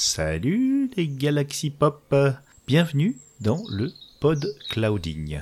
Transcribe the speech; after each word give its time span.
Salut 0.00 0.92
les 0.96 1.08
Galaxy 1.08 1.70
Pop, 1.70 2.14
bienvenue 2.68 3.18
dans 3.40 3.64
le 3.68 3.92
Pod 4.20 4.54
Clouding. 4.70 5.40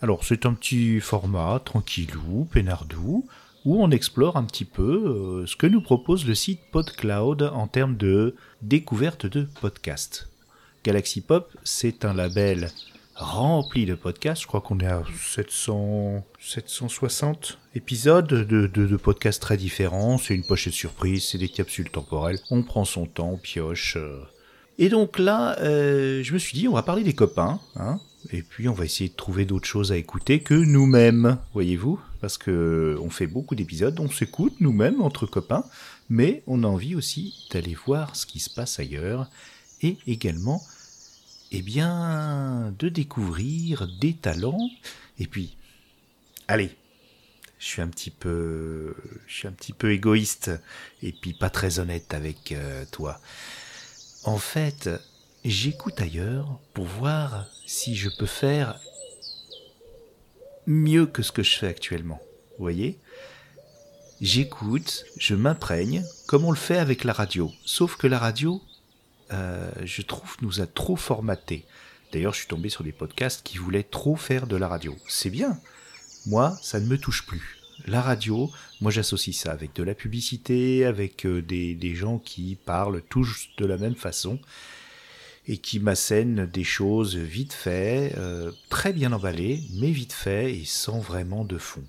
Alors 0.00 0.24
c'est 0.24 0.46
un 0.46 0.54
petit 0.54 1.00
format 1.00 1.60
tranquillou, 1.62 2.48
peinardou, 2.50 3.26
où 3.66 3.84
on 3.84 3.90
explore 3.90 4.38
un 4.38 4.44
petit 4.44 4.64
peu 4.64 5.42
euh, 5.42 5.46
ce 5.46 5.54
que 5.56 5.66
nous 5.66 5.82
propose 5.82 6.26
le 6.26 6.34
site 6.34 6.60
PodCloud 6.72 7.42
en 7.42 7.68
termes 7.68 7.98
de 7.98 8.34
découverte 8.62 9.26
de 9.26 9.46
podcasts. 9.60 10.30
Galaxy 10.82 11.20
Pop, 11.20 11.54
c'est 11.62 12.06
un 12.06 12.14
label 12.14 12.70
rempli 13.14 13.86
de 13.86 13.94
podcasts. 13.94 14.42
Je 14.42 14.46
crois 14.46 14.60
qu'on 14.60 14.78
est 14.80 14.86
à 14.86 15.02
700, 15.20 16.24
760 16.40 17.58
épisodes 17.74 18.26
de, 18.26 18.96
podcasts 18.96 19.40
très 19.40 19.56
différents. 19.56 20.18
C'est 20.18 20.34
une 20.34 20.44
pochette 20.44 20.72
surprise, 20.72 21.24
c'est 21.24 21.38
des 21.38 21.48
capsules 21.48 21.90
temporelles. 21.90 22.38
On 22.50 22.62
prend 22.62 22.84
son 22.84 23.06
temps, 23.06 23.32
on 23.32 23.38
pioche. 23.38 23.96
Euh. 23.96 24.20
Et 24.78 24.88
donc 24.88 25.18
là, 25.18 25.58
euh, 25.60 26.22
je 26.22 26.32
me 26.32 26.38
suis 26.38 26.58
dit, 26.58 26.66
on 26.66 26.74
va 26.74 26.82
parler 26.82 27.04
des 27.04 27.12
copains, 27.12 27.60
hein, 27.76 28.00
et 28.32 28.42
puis 28.42 28.68
on 28.68 28.72
va 28.72 28.84
essayer 28.84 29.08
de 29.08 29.14
trouver 29.14 29.44
d'autres 29.44 29.68
choses 29.68 29.92
à 29.92 29.96
écouter 29.96 30.40
que 30.40 30.54
nous-mêmes, 30.54 31.38
voyez-vous, 31.52 32.00
parce 32.20 32.38
que 32.38 32.98
on 33.00 33.10
fait 33.10 33.28
beaucoup 33.28 33.54
d'épisodes, 33.54 33.98
on 34.00 34.10
s'écoute 34.10 34.54
nous-mêmes 34.58 35.00
entre 35.00 35.26
copains, 35.26 35.64
mais 36.08 36.42
on 36.48 36.64
a 36.64 36.66
envie 36.66 36.96
aussi 36.96 37.46
d'aller 37.52 37.76
voir 37.86 38.16
ce 38.16 38.26
qui 38.26 38.40
se 38.40 38.50
passe 38.50 38.80
ailleurs, 38.80 39.28
et 39.80 39.96
également 40.08 40.60
eh 41.52 41.62
bien, 41.62 42.74
de 42.78 42.88
découvrir 42.88 43.88
des 44.00 44.14
talents. 44.14 44.70
Et 45.18 45.26
puis, 45.26 45.56
allez, 46.48 46.76
je 47.58 47.66
suis 47.66 47.82
un 47.82 47.88
petit 47.88 48.10
peu, 48.10 48.94
je 49.26 49.48
un 49.48 49.52
petit 49.52 49.72
peu 49.72 49.92
égoïste 49.92 50.50
et 51.02 51.12
puis 51.12 51.32
pas 51.32 51.50
très 51.50 51.78
honnête 51.78 52.12
avec 52.12 52.52
euh, 52.52 52.84
toi. 52.90 53.20
En 54.24 54.38
fait, 54.38 54.90
j'écoute 55.44 56.00
ailleurs 56.00 56.58
pour 56.72 56.84
voir 56.84 57.46
si 57.66 57.94
je 57.94 58.10
peux 58.18 58.26
faire 58.26 58.78
mieux 60.66 61.06
que 61.06 61.22
ce 61.22 61.32
que 61.32 61.42
je 61.42 61.56
fais 61.56 61.68
actuellement. 61.68 62.20
Voyez? 62.58 62.98
J'écoute, 64.20 65.04
je 65.18 65.34
m'imprègne, 65.34 66.04
comme 66.26 66.44
on 66.44 66.50
le 66.50 66.56
fait 66.56 66.78
avec 66.78 67.04
la 67.04 67.12
radio. 67.12 67.52
Sauf 67.64 67.96
que 67.96 68.06
la 68.06 68.18
radio, 68.18 68.62
euh, 69.34 69.70
je 69.84 70.02
trouve, 70.02 70.36
nous 70.42 70.60
a 70.60 70.66
trop 70.66 70.96
formaté. 70.96 71.64
D'ailleurs, 72.12 72.32
je 72.32 72.38
suis 72.38 72.48
tombé 72.48 72.68
sur 72.68 72.84
des 72.84 72.92
podcasts 72.92 73.42
qui 73.42 73.58
voulaient 73.58 73.82
trop 73.82 74.16
faire 74.16 74.46
de 74.46 74.56
la 74.56 74.68
radio. 74.68 74.96
C'est 75.08 75.30
bien. 75.30 75.58
Moi, 76.26 76.56
ça 76.62 76.80
ne 76.80 76.86
me 76.86 76.96
touche 76.96 77.26
plus. 77.26 77.58
La 77.86 78.00
radio, 78.00 78.50
moi 78.80 78.92
j'associe 78.92 79.36
ça 79.36 79.50
avec 79.50 79.74
de 79.74 79.82
la 79.82 79.94
publicité, 79.94 80.84
avec 80.84 81.26
euh, 81.26 81.42
des, 81.42 81.94
gens 81.94 82.18
qui 82.18 82.56
parlent 82.64 83.02
tous 83.08 83.48
de 83.58 83.66
la 83.66 83.76
même 83.76 83.96
façon 83.96 84.38
et 85.46 85.58
qui 85.58 85.80
m'assènent 85.80 86.46
des 86.46 86.64
choses 86.64 87.16
vite 87.16 87.52
fait, 87.52 88.14
euh, 88.16 88.52
très 88.70 88.92
bien 88.92 89.12
emballées, 89.12 89.60
mais 89.74 89.90
vite 89.90 90.12
fait 90.12 90.54
et 90.54 90.64
sans 90.64 91.00
vraiment 91.00 91.44
de 91.44 91.58
fond. 91.58 91.84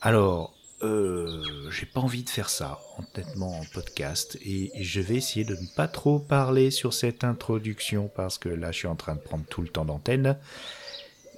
Alors, 0.00 0.54
euh, 0.82 1.70
j'ai 1.70 1.86
pas 1.86 2.00
envie 2.00 2.22
de 2.22 2.30
faire 2.30 2.48
ça, 2.48 2.80
honnêtement, 2.98 3.58
en 3.58 3.64
podcast. 3.72 4.38
Et 4.44 4.72
je 4.80 5.00
vais 5.00 5.16
essayer 5.16 5.44
de 5.44 5.54
ne 5.54 5.66
pas 5.76 5.88
trop 5.88 6.18
parler 6.18 6.70
sur 6.70 6.92
cette 6.92 7.24
introduction 7.24 8.10
parce 8.14 8.38
que 8.38 8.48
là, 8.48 8.72
je 8.72 8.78
suis 8.78 8.88
en 8.88 8.96
train 8.96 9.14
de 9.14 9.20
prendre 9.20 9.44
tout 9.44 9.62
le 9.62 9.68
temps 9.68 9.84
d'antenne. 9.84 10.36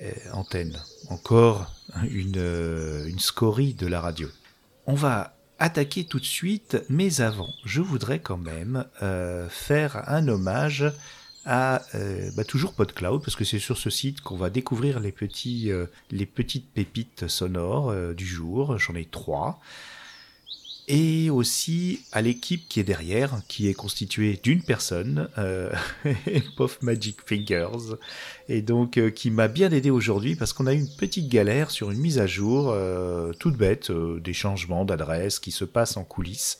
Euh, 0.03 0.11
antenne, 0.33 0.77
encore 1.09 1.73
euh, 2.03 3.07
une 3.07 3.19
scorie 3.19 3.75
de 3.75 3.87
la 3.87 4.01
radio. 4.01 4.29
On 4.87 4.95
va 4.95 5.37
attaquer 5.59 6.05
tout 6.05 6.19
de 6.19 6.25
suite, 6.25 6.79
mais 6.89 7.21
avant, 7.21 7.49
je 7.65 7.81
voudrais 7.81 8.19
quand 8.19 8.37
même 8.37 8.85
faire 9.49 10.09
un 10.09 10.27
hommage 10.27 10.85
à 11.47 11.83
euh, 11.95 12.31
bah, 12.37 12.45
toujours 12.45 12.73
PodCloud, 12.75 13.23
parce 13.23 13.37
que 13.37 13.45
c'est 13.45 13.59
sur 13.59 13.77
ce 13.77 13.91
site 13.91 14.21
qu'on 14.21 14.37
va 14.37 14.51
découvrir 14.51 15.01
les, 15.01 15.13
petits, 15.13 15.71
euh, 15.71 15.87
les 16.11 16.27
petites 16.27 16.71
pépites 16.73 17.29
sonores 17.29 17.91
euh, 17.91 18.15
du 18.15 18.27
jour. 18.27 18.79
J'en 18.79 18.95
ai 18.95 19.05
trois. 19.05 19.61
Et 20.87 21.31
aussi 21.31 22.01
à 22.13 22.21
l'équipe 22.21 22.69
qui 22.69 22.79
est 22.79 22.85
derrière, 22.85 23.41
qui 23.49 23.69
est 23.69 23.75
constituée 23.75 24.39
d'une 24.43 24.63
personne, 24.63 25.31
euh, 25.39 25.73
Puff 26.59 26.83
Magic 26.83 27.19
Fingers, 27.25 27.97
et 28.51 28.61
donc 28.61 29.01
qui 29.15 29.31
m'a 29.31 29.49
bien 29.49 29.71
aidé 29.71 29.89
aujourd'hui 29.89 30.37
parce 30.37 30.53
qu'on 30.53 30.67
a 30.67 30.75
eu 30.75 30.79
une 30.79 30.95
petite 30.99 31.31
galère 31.31 31.71
sur 31.71 31.91
une 31.91 32.01
mise 32.01 32.19
à 32.19 32.27
jour 32.27 32.77
toute 33.41 33.57
bête, 33.57 33.91
des 33.91 34.35
changements 34.35 34.85
d'adresse 34.85 35.39
qui 35.39 35.53
se 35.53 35.65
passent 35.65 35.97
en 35.97 36.05
coulisses 36.05 36.59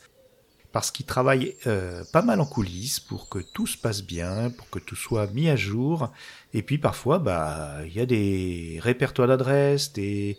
parce 0.75 0.91
qu'il 0.91 1.05
travaille 1.05 1.55
euh, 1.67 2.03
pas 2.11 2.21
mal 2.21 2.41
en 2.41 2.45
coulisses 2.45 2.99
pour 2.99 3.29
que 3.29 3.39
tout 3.39 3.65
se 3.65 3.77
passe 3.77 4.03
bien, 4.03 4.49
pour 4.49 4.69
que 4.69 4.77
tout 4.77 4.97
soit 4.97 5.27
mis 5.27 5.47
à 5.47 5.55
jour. 5.55 6.11
Et 6.55 6.61
puis 6.61 6.77
parfois, 6.77 7.19
bah, 7.19 7.79
il 7.85 7.93
y 7.93 7.99
a 7.99 8.05
des 8.05 8.79
répertoires 8.81 9.27
d'adresses, 9.27 9.91
des, 9.91 10.37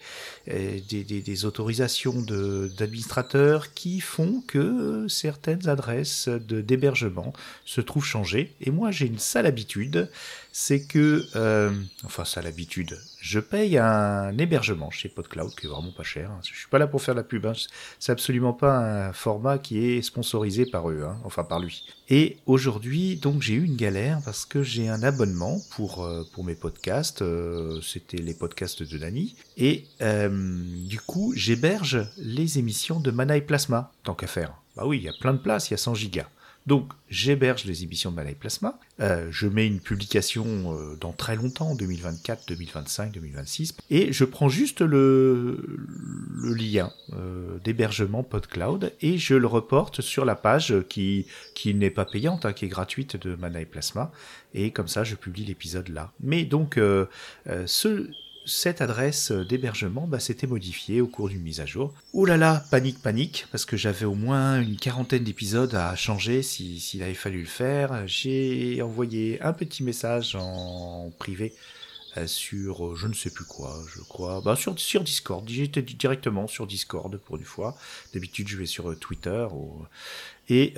euh, 0.49 0.79
autorisations 1.45 2.23
d'administrateurs 2.23 3.75
qui 3.75 4.01
font 4.01 4.43
que 4.47 5.07
certaines 5.09 5.69
adresses 5.69 6.29
d'hébergement 6.29 7.35
se 7.67 7.83
trouvent 7.83 8.07
changées. 8.07 8.55
Et 8.63 8.71
moi, 8.71 8.93
j'ai 8.93 9.07
une 9.07 9.19
sale 9.19 9.45
habitude, 9.45 10.09
c'est 10.53 10.87
que, 10.87 11.27
euh, 11.37 11.71
enfin, 12.07 12.25
sale 12.25 12.47
habitude, 12.47 12.99
je 13.21 13.39
paye 13.41 13.77
un 13.77 14.39
hébergement 14.39 14.91
chez 14.91 15.11
PodCloud 15.11 15.55
qui 15.55 15.67
est 15.67 15.69
vraiment 15.69 15.93
pas 15.93 16.03
cher. 16.03 16.31
Hein. 16.31 16.41
Je 16.43 16.57
suis 16.57 16.69
pas 16.71 16.79
là 16.79 16.87
pour 16.87 17.03
faire 17.03 17.15
la 17.15 17.25
pub. 17.25 17.45
Hein. 17.45 17.53
C'est 17.99 18.13
absolument 18.13 18.55
pas 18.55 19.09
un 19.09 19.13
format 19.13 19.59
qui 19.59 19.85
est 19.85 20.01
sponsorisé 20.01 20.65
par 20.65 20.89
eux, 20.89 21.05
hein. 21.07 21.19
enfin 21.25 21.45
par 21.45 21.61
lui. 21.61 21.85
Et 22.09 22.39
aujourd'hui, 22.47 23.17
donc, 23.17 23.43
j'ai 23.43 23.53
eu 23.53 23.65
une 23.65 23.77
galère 23.77 24.21
parce 24.25 24.47
que 24.47 24.63
j'ai 24.63 24.89
un 24.89 25.03
abonnement 25.03 25.59
pour 25.73 26.06
euh, 26.07 26.23
pour 26.33 26.45
mes 26.45 26.55
podcasts. 26.55 27.23
Euh, 27.23 27.81
c'était 27.83 28.19
les 28.19 28.35
podcasts 28.35 28.83
de 28.83 28.99
Dani. 28.99 29.35
Et 29.57 29.85
euh, 30.01 30.29
du 30.87 31.01
coup, 31.01 31.33
j'héberge 31.37 32.07
les 32.17 32.59
émissions 32.59 33.01
de 33.01 33.11
Mana 33.11 33.37
et 33.37 33.41
Plasma, 33.41 33.93
tant 34.03 34.15
qu'à 34.15 34.27
faire. 34.27 34.55
Bah 34.77 34.85
oui, 34.87 34.99
il 34.99 35.05
y 35.05 35.09
a 35.09 35.15
plein 35.21 35.33
de 35.33 35.39
place, 35.39 35.71
il 35.71 35.73
y 35.73 35.75
a 35.75 35.79
100 35.79 35.95
gigas. 35.95 36.29
Donc 36.67 36.93
j'héberge 37.09 37.65
les 37.65 37.85
émissions 37.85 38.11
de 38.11 38.17
Mana 38.17 38.33
Plasma, 38.33 38.81
euh, 39.01 39.29
je 39.31 39.47
mets 39.47 39.67
une 39.67 39.79
publication 39.79 40.77
euh, 40.77 40.97
dans 40.97 41.13
très 41.13 41.37
longtemps, 41.37 41.77
2024, 41.77 42.49
2025, 42.49 43.13
2026, 43.13 43.77
et 43.91 44.13
je 44.13 44.25
prends 44.25 44.49
juste 44.49 44.81
le, 44.81 45.65
lien 46.43 46.93
euh, 47.13 47.59
d'hébergement 47.63 48.25
PodCloud 48.25 48.93
et 49.01 49.17
je 49.17 49.35
le 49.35 49.47
reporte 49.47 50.01
sur 50.01 50.25
la 50.25 50.35
page 50.35 50.75
qui, 50.89 51.27
qui 51.55 51.73
n'est 51.73 51.91
pas 51.91 52.05
payante, 52.05 52.45
hein, 52.45 52.53
qui 52.53 52.65
est 52.65 52.69
gratuite 52.69 53.17
de 53.17 53.37
Mana 53.37 53.65
Plasma, 53.65 54.11
et 54.53 54.73
comme 54.73 54.89
ça 54.89 55.05
je 55.05 55.15
publie 55.15 55.45
l'épisode 55.45 55.89
là. 55.89 56.13
Mais 56.21 56.45
donc 56.45 56.81
ce, 57.67 58.11
cette 58.47 58.81
adresse 58.81 59.33
d'hébergement 59.33 60.07
bah, 60.07 60.21
s'était 60.21 60.47
modifiée 60.47 61.01
au 61.01 61.07
cours 61.07 61.29
d'une 61.29 61.43
mise 61.43 61.61
à 61.61 61.67
jour. 61.67 61.93
Ouh 62.13 62.25
là 62.25 62.37
là, 62.37 62.65
panique, 62.71 63.03
panique, 63.03 63.47
parce 63.51 63.65
que 63.65 63.77
j'avais 63.77 64.07
au 64.07 64.15
moins 64.15 64.61
une 64.61 64.77
quarantaine 64.77 65.25
d'épisodes 65.25 65.75
à 65.75 65.95
changer 65.97 66.43
s'il 66.43 67.03
avait 67.03 67.15
fallu 67.15 67.41
le 67.41 67.47
faire. 67.47 68.07
J'ai 68.07 68.81
envoyé 68.83 69.43
un 69.43 69.53
petit 69.53 69.83
message 69.83 70.37
en 70.37 71.11
privé 71.19 71.53
euh, 72.17 72.27
sur 72.27 72.87
euh, 72.87 72.97
je 72.97 73.07
ne 73.09 73.15
sais 73.15 73.31
plus 73.31 73.45
quoi, 73.45 73.79
je 73.95 74.01
crois, 74.01 74.41
bah, 74.41 74.57
sur, 74.57 74.79
sur 74.79 75.03
Discord. 75.03 75.47
J'étais 75.49 75.83
directement 75.83 76.47
sur 76.47 76.67
Discord 76.67 77.17
pour 77.19 77.37
une 77.37 77.45
fois. 77.45 77.77
D'habitude, 78.15 78.49
je 78.49 78.57
vais 78.57 78.67
sur 78.67 78.91
euh, 78.91 78.97
Twitter. 78.97 79.47
Et, 80.49 80.75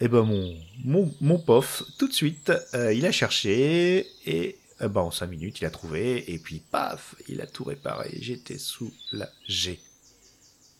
et 0.00 0.08
ben 0.08 0.22
mon, 0.22 0.56
mon, 0.84 1.12
mon 1.20 1.36
pof, 1.36 1.82
tout 1.98 2.06
de 2.06 2.12
suite, 2.12 2.52
il 2.72 3.04
a 3.04 3.10
cherché 3.10 4.06
et 4.24 4.56
euh, 4.82 4.94
en 4.94 5.10
5 5.10 5.26
minutes, 5.26 5.60
il 5.60 5.66
a 5.66 5.70
trouvé, 5.70 6.32
et 6.32 6.38
puis 6.38 6.60
paf, 6.70 7.14
il 7.28 7.40
a 7.40 7.46
tout 7.46 7.64
réparé. 7.64 8.18
J'étais 8.20 8.58
soulagé. 8.58 9.80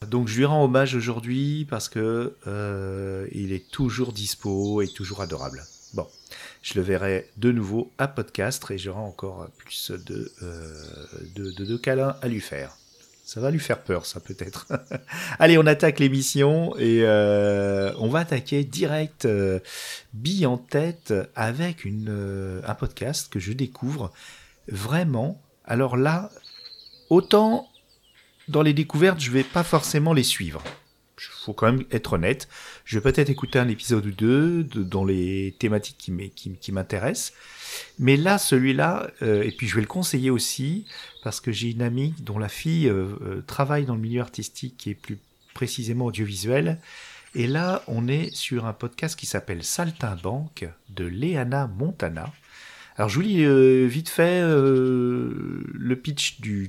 Donc 0.08 0.26
je 0.26 0.38
lui 0.38 0.44
rends 0.44 0.64
hommage 0.64 0.96
aujourd'hui 0.96 1.64
parce 1.70 1.88
que 1.88 2.34
euh, 2.46 3.28
il 3.30 3.52
est 3.52 3.70
toujours 3.70 4.12
dispo 4.12 4.82
et 4.82 4.88
toujours 4.88 5.20
adorable. 5.20 5.64
Bon, 5.94 6.08
je 6.62 6.74
le 6.74 6.80
verrai 6.80 7.30
de 7.36 7.52
nouveau 7.52 7.92
à 7.98 8.08
podcast 8.08 8.68
et 8.70 8.78
j'aurai 8.78 9.00
encore 9.00 9.48
plus 9.58 9.92
de, 9.92 10.32
euh, 10.42 10.66
de 11.36 11.76
câlins 11.76 12.16
à 12.20 12.28
lui 12.28 12.40
faire. 12.40 12.76
Ça 13.24 13.40
va 13.40 13.50
lui 13.50 13.60
faire 13.60 13.82
peur, 13.82 14.04
ça 14.04 14.20
peut-être. 14.20 14.66
Allez, 15.38 15.56
on 15.56 15.66
attaque 15.66 16.00
l'émission 16.00 16.76
et 16.76 17.02
euh, 17.02 17.92
on 17.98 18.08
va 18.08 18.20
attaquer 18.20 18.64
direct 18.64 19.26
euh, 19.26 19.60
en 20.44 20.58
tête 20.58 21.14
avec 21.36 21.86
euh, 21.86 22.60
un 22.66 22.74
podcast 22.74 23.32
que 23.32 23.38
je 23.38 23.52
découvre 23.52 24.12
vraiment. 24.68 25.40
Alors 25.64 25.96
là, 25.96 26.30
autant 27.10 27.68
dans 28.48 28.62
les 28.62 28.74
découvertes, 28.74 29.20
je 29.20 29.30
vais 29.30 29.44
pas 29.44 29.62
forcément 29.62 30.12
les 30.12 30.24
suivre. 30.24 30.62
Il 31.30 31.44
faut 31.44 31.52
quand 31.52 31.72
même 31.72 31.84
être 31.90 32.14
honnête. 32.14 32.48
Je 32.84 32.98
vais 32.98 33.12
peut-être 33.12 33.30
écouter 33.30 33.58
un 33.58 33.68
épisode 33.68 34.06
ou 34.06 34.12
deux 34.12 34.64
dans 34.64 35.04
les 35.04 35.54
thématiques 35.58 35.98
qui 35.98 36.72
m'intéressent. 36.72 37.32
Mais 37.98 38.16
là, 38.16 38.38
celui-là, 38.38 39.10
euh, 39.22 39.42
et 39.42 39.50
puis 39.50 39.66
je 39.66 39.74
vais 39.74 39.80
le 39.80 39.86
conseiller 39.86 40.30
aussi, 40.30 40.86
parce 41.22 41.40
que 41.40 41.52
j'ai 41.52 41.70
une 41.70 41.82
amie 41.82 42.14
dont 42.20 42.38
la 42.38 42.48
fille 42.48 42.88
euh, 42.88 43.16
euh, 43.22 43.42
travaille 43.46 43.84
dans 43.84 43.94
le 43.94 44.00
milieu 44.00 44.20
artistique 44.20 44.86
et 44.86 44.94
plus 44.94 45.18
précisément 45.54 46.06
audiovisuel, 46.06 46.78
Et 47.34 47.46
là, 47.46 47.82
on 47.86 48.08
est 48.08 48.34
sur 48.34 48.66
un 48.66 48.72
podcast 48.74 49.18
qui 49.18 49.26
s'appelle 49.26 49.64
Saltimbanque 49.64 50.68
de 50.90 51.04
Léana 51.04 51.66
Montana. 51.66 52.30
Alors 52.96 53.08
je 53.08 53.20
euh, 53.20 53.86
vite 53.86 54.08
fait 54.08 54.42
euh, 54.42 55.62
le 55.72 55.96
pitch 55.96 56.40
du, 56.40 56.68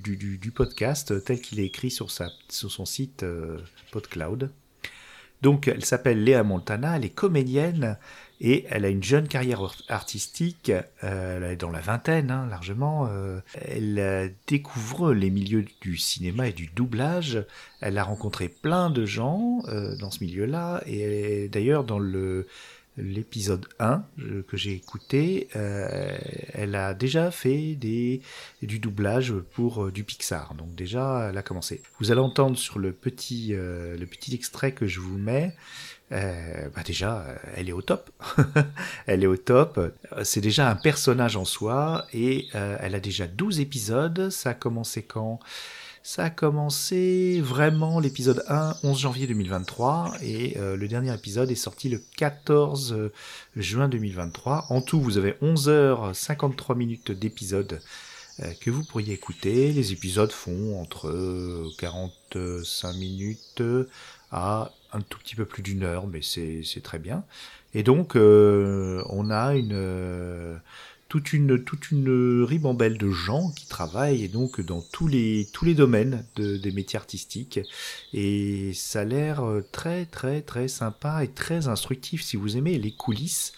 podcast 0.55 1.23
tel 1.25 1.41
qu'il 1.41 1.59
est 1.59 1.65
écrit 1.65 1.91
sur, 1.91 2.11
sa, 2.11 2.29
sur 2.49 2.71
son 2.71 2.85
site 2.85 3.23
euh, 3.23 3.59
PodCloud. 3.91 4.49
Donc 5.43 5.67
elle 5.67 5.83
s'appelle 5.83 6.23
Léa 6.23 6.41
Montana, 6.43 6.95
elle 6.95 7.03
est 7.03 7.09
comédienne 7.09 7.97
et 8.39 8.65
elle 8.69 8.85
a 8.85 8.89
une 8.89 9.03
jeune 9.03 9.27
carrière 9.27 9.61
artistique, 9.89 10.71
euh, 11.03 11.37
elle 11.37 11.51
est 11.51 11.55
dans 11.57 11.69
la 11.69 11.81
vingtaine 11.81 12.31
hein, 12.31 12.47
largement, 12.49 13.07
euh, 13.09 13.41
elle 13.61 13.99
euh, 13.99 14.29
découvre 14.47 15.13
les 15.13 15.29
milieux 15.29 15.65
du 15.81 15.97
cinéma 15.97 16.47
et 16.47 16.53
du 16.53 16.67
doublage, 16.67 17.45
elle 17.81 17.97
a 17.97 18.05
rencontré 18.05 18.47
plein 18.47 18.89
de 18.89 19.05
gens 19.05 19.61
dans 19.99 20.11
ce 20.11 20.23
milieu-là, 20.23 20.81
et 20.85 21.49
d'ailleurs 21.49 21.83
dans 21.83 21.99
le 21.99 22.47
l'épisode 22.97 23.67
1 23.79 24.03
que 24.47 24.57
j'ai 24.57 24.73
écouté, 24.73 25.47
elle 25.53 26.75
a 26.75 26.93
déjà 26.93 27.31
fait 27.31 27.75
du 27.75 28.79
doublage 28.79 29.33
pour 29.53 29.91
du 29.91 30.03
Pixar. 30.03 30.53
Donc 30.55 30.75
déjà, 30.75 31.29
elle 31.29 31.37
a 31.37 31.43
commencé. 31.43 31.81
Vous 31.99 32.11
allez 32.11 32.21
entendre 32.21 32.57
sur 32.57 32.79
le 32.79 32.91
petit, 32.91 33.53
le 33.53 34.05
petit 34.05 34.33
extrait 34.35 34.73
que 34.73 34.85
je 34.85 34.99
vous 34.99 35.17
mets, 35.17 35.55
euh, 36.13 36.69
bah 36.75 36.83
déjà, 36.85 37.21
euh, 37.21 37.35
elle 37.55 37.69
est 37.69 37.73
au 37.73 37.81
top. 37.81 38.11
elle 39.07 39.23
est 39.23 39.27
au 39.27 39.37
top. 39.37 39.79
C'est 40.23 40.41
déjà 40.41 40.69
un 40.69 40.75
personnage 40.75 41.35
en 41.35 41.45
soi 41.45 42.05
et 42.13 42.47
euh, 42.55 42.77
elle 42.79 42.95
a 42.95 42.99
déjà 42.99 43.27
12 43.27 43.59
épisodes. 43.59 44.29
Ça 44.29 44.51
a 44.51 44.53
commencé 44.53 45.01
quand? 45.03 45.39
Ça 46.05 46.25
a 46.25 46.29
commencé 46.29 47.39
vraiment 47.41 48.01
l'épisode 48.01 48.43
1, 48.49 48.75
11 48.83 48.99
janvier 48.99 49.25
2023 49.25 50.15
et 50.21 50.57
le 50.59 50.87
dernier 50.89 51.13
épisode 51.13 51.49
est 51.49 51.55
sorti 51.55 51.87
le 51.87 52.01
14 52.17 53.09
juin 53.55 53.87
2023. 53.87 54.65
En 54.69 54.81
tout, 54.81 54.99
vous 54.99 55.17
avez 55.17 55.35
11 55.41 55.69
h 55.69 56.13
53 56.13 56.75
minutes 56.75 57.11
d'épisode 57.13 57.79
que 58.59 58.69
vous 58.69 58.83
pourriez 58.83 59.13
écouter. 59.13 59.71
Les 59.71 59.93
épisodes 59.93 60.31
font 60.33 60.77
entre 60.81 61.71
45 61.77 62.93
minutes 62.93 63.63
à 64.29 64.73
un 64.91 65.01
tout 65.01 65.19
petit 65.19 65.35
peu 65.35 65.45
plus 65.45 65.63
d'une 65.63 65.83
heure, 65.83 66.07
mais 66.07 66.21
c'est 66.21 66.83
très 66.83 66.99
bien. 66.99 67.23
Et 67.73 67.83
donc, 67.83 68.15
euh, 68.15 69.03
on 69.09 69.31
a 69.31 69.55
une, 69.55 69.71
euh, 69.73 70.57
toute, 71.21 71.91
une, 71.91 72.43
ribambelle 72.43 72.97
de 72.97 73.11
gens 73.11 73.51
qui 73.51 73.67
travaillent, 73.67 74.29
donc 74.29 74.61
dans 74.61 74.81
tous 74.81 75.07
les, 75.07 75.47
tous 75.53 75.65
les 75.65 75.75
domaines 75.75 76.25
de, 76.35 76.57
des 76.57 76.71
métiers 76.71 76.97
artistiques. 76.97 77.59
Et 78.13 78.73
ça 78.73 79.01
a 79.01 79.03
l'air 79.03 79.43
euh, 79.43 79.61
très, 79.61 80.05
très, 80.05 80.41
très 80.41 80.67
sympa 80.67 81.23
et 81.23 81.31
très 81.31 81.67
instructif 81.67 82.23
si 82.23 82.37
vous 82.37 82.57
aimez 82.57 82.77
les 82.77 82.95
coulisses 82.95 83.53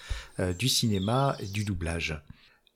du 0.60 0.68
cinéma 0.68 1.38
et 1.40 1.48
du 1.48 1.64
doublage. 1.64 2.22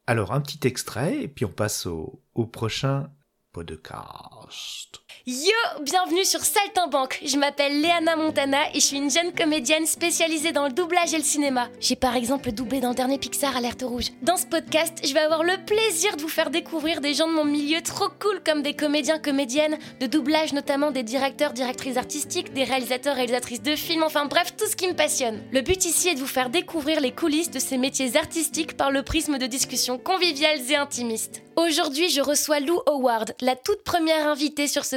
Alors, 0.08 0.32
un 0.32 0.40
petit 0.40 0.66
extrait, 0.66 1.24
et 1.24 1.28
puis 1.28 1.44
on 1.44 1.52
passe 1.52 1.86
au, 1.86 2.24
au 2.34 2.46
prochain 2.46 3.12
podcast. 3.52 5.02
Yo, 5.28 5.36
bienvenue 5.82 6.24
sur 6.24 6.40
Saltimbanque. 6.40 7.20
Je 7.26 7.38
m'appelle 7.38 7.82
Léana 7.82 8.16
Montana 8.16 8.70
et 8.74 8.80
je 8.80 8.86
suis 8.86 8.98
une 8.98 9.12
jeune 9.12 9.34
comédienne 9.34 9.86
spécialisée 9.86 10.54
dans 10.54 10.66
le 10.66 10.72
doublage 10.72 11.14
et 11.14 11.18
le 11.18 11.24
cinéma. 11.24 11.68
J'ai 11.82 11.98
par 11.98 12.16
exemple 12.16 12.54
doublé 12.54 12.80
dans 12.80 12.90
le 12.90 12.96
dernier 12.96 13.18
Pixar 13.18 13.58
Alerte 13.58 13.82
Rouge. 13.82 14.12
Dans 14.22 14.38
ce 14.38 14.46
podcast, 14.46 14.94
je 15.04 15.14
vais 15.14 15.20
avoir 15.20 15.44
le 15.44 15.58
plaisir 15.66 16.16
de 16.16 16.22
vous 16.22 16.30
faire 16.30 16.50
découvrir 16.50 17.02
des 17.02 17.14
gens 17.14 17.28
de 17.28 17.34
mon 17.34 17.44
milieu 17.44 17.82
trop 17.82 18.08
cool 18.22 18.42
comme 18.46 18.62
des 18.62 18.74
comédiens, 18.74 19.20
comédiennes, 19.20 19.78
de 20.00 20.08
doublage 20.08 20.54
notamment 20.54 20.90
des 20.90 21.04
directeurs, 21.04 21.52
directrices 21.52 21.98
artistiques, 21.98 22.54
des 22.54 22.64
réalisateurs, 22.64 23.16
réalisatrices 23.16 23.62
de 23.62 23.76
films, 23.76 24.04
enfin 24.04 24.26
bref, 24.26 24.56
tout 24.58 24.68
ce 24.68 24.78
qui 24.78 24.88
me 24.88 24.96
passionne. 24.96 25.44
Le 25.52 25.60
but 25.60 25.84
ici 25.84 26.08
est 26.08 26.16
de 26.16 26.22
vous 26.22 26.28
faire 26.28 26.50
découvrir 26.50 27.02
les 27.02 27.12
coulisses 27.12 27.52
de 27.52 27.60
ces 27.60 27.78
métiers 27.78 28.16
artistiques 28.16 28.78
par 28.78 28.90
le 28.90 29.04
prisme 29.04 29.38
de 29.38 29.48
discussions 29.48 29.98
conviviales 29.98 30.62
et 30.72 30.78
intimistes. 30.78 31.44
Aujourd'hui, 31.58 32.08
je 32.08 32.22
reçois 32.22 32.62
Lou 32.62 32.80
Howard, 32.86 33.34
la 33.42 33.58
toute 33.58 33.84
première 33.84 34.30
invitée 34.30 34.70
sur 34.70 34.86
ce 34.86 34.96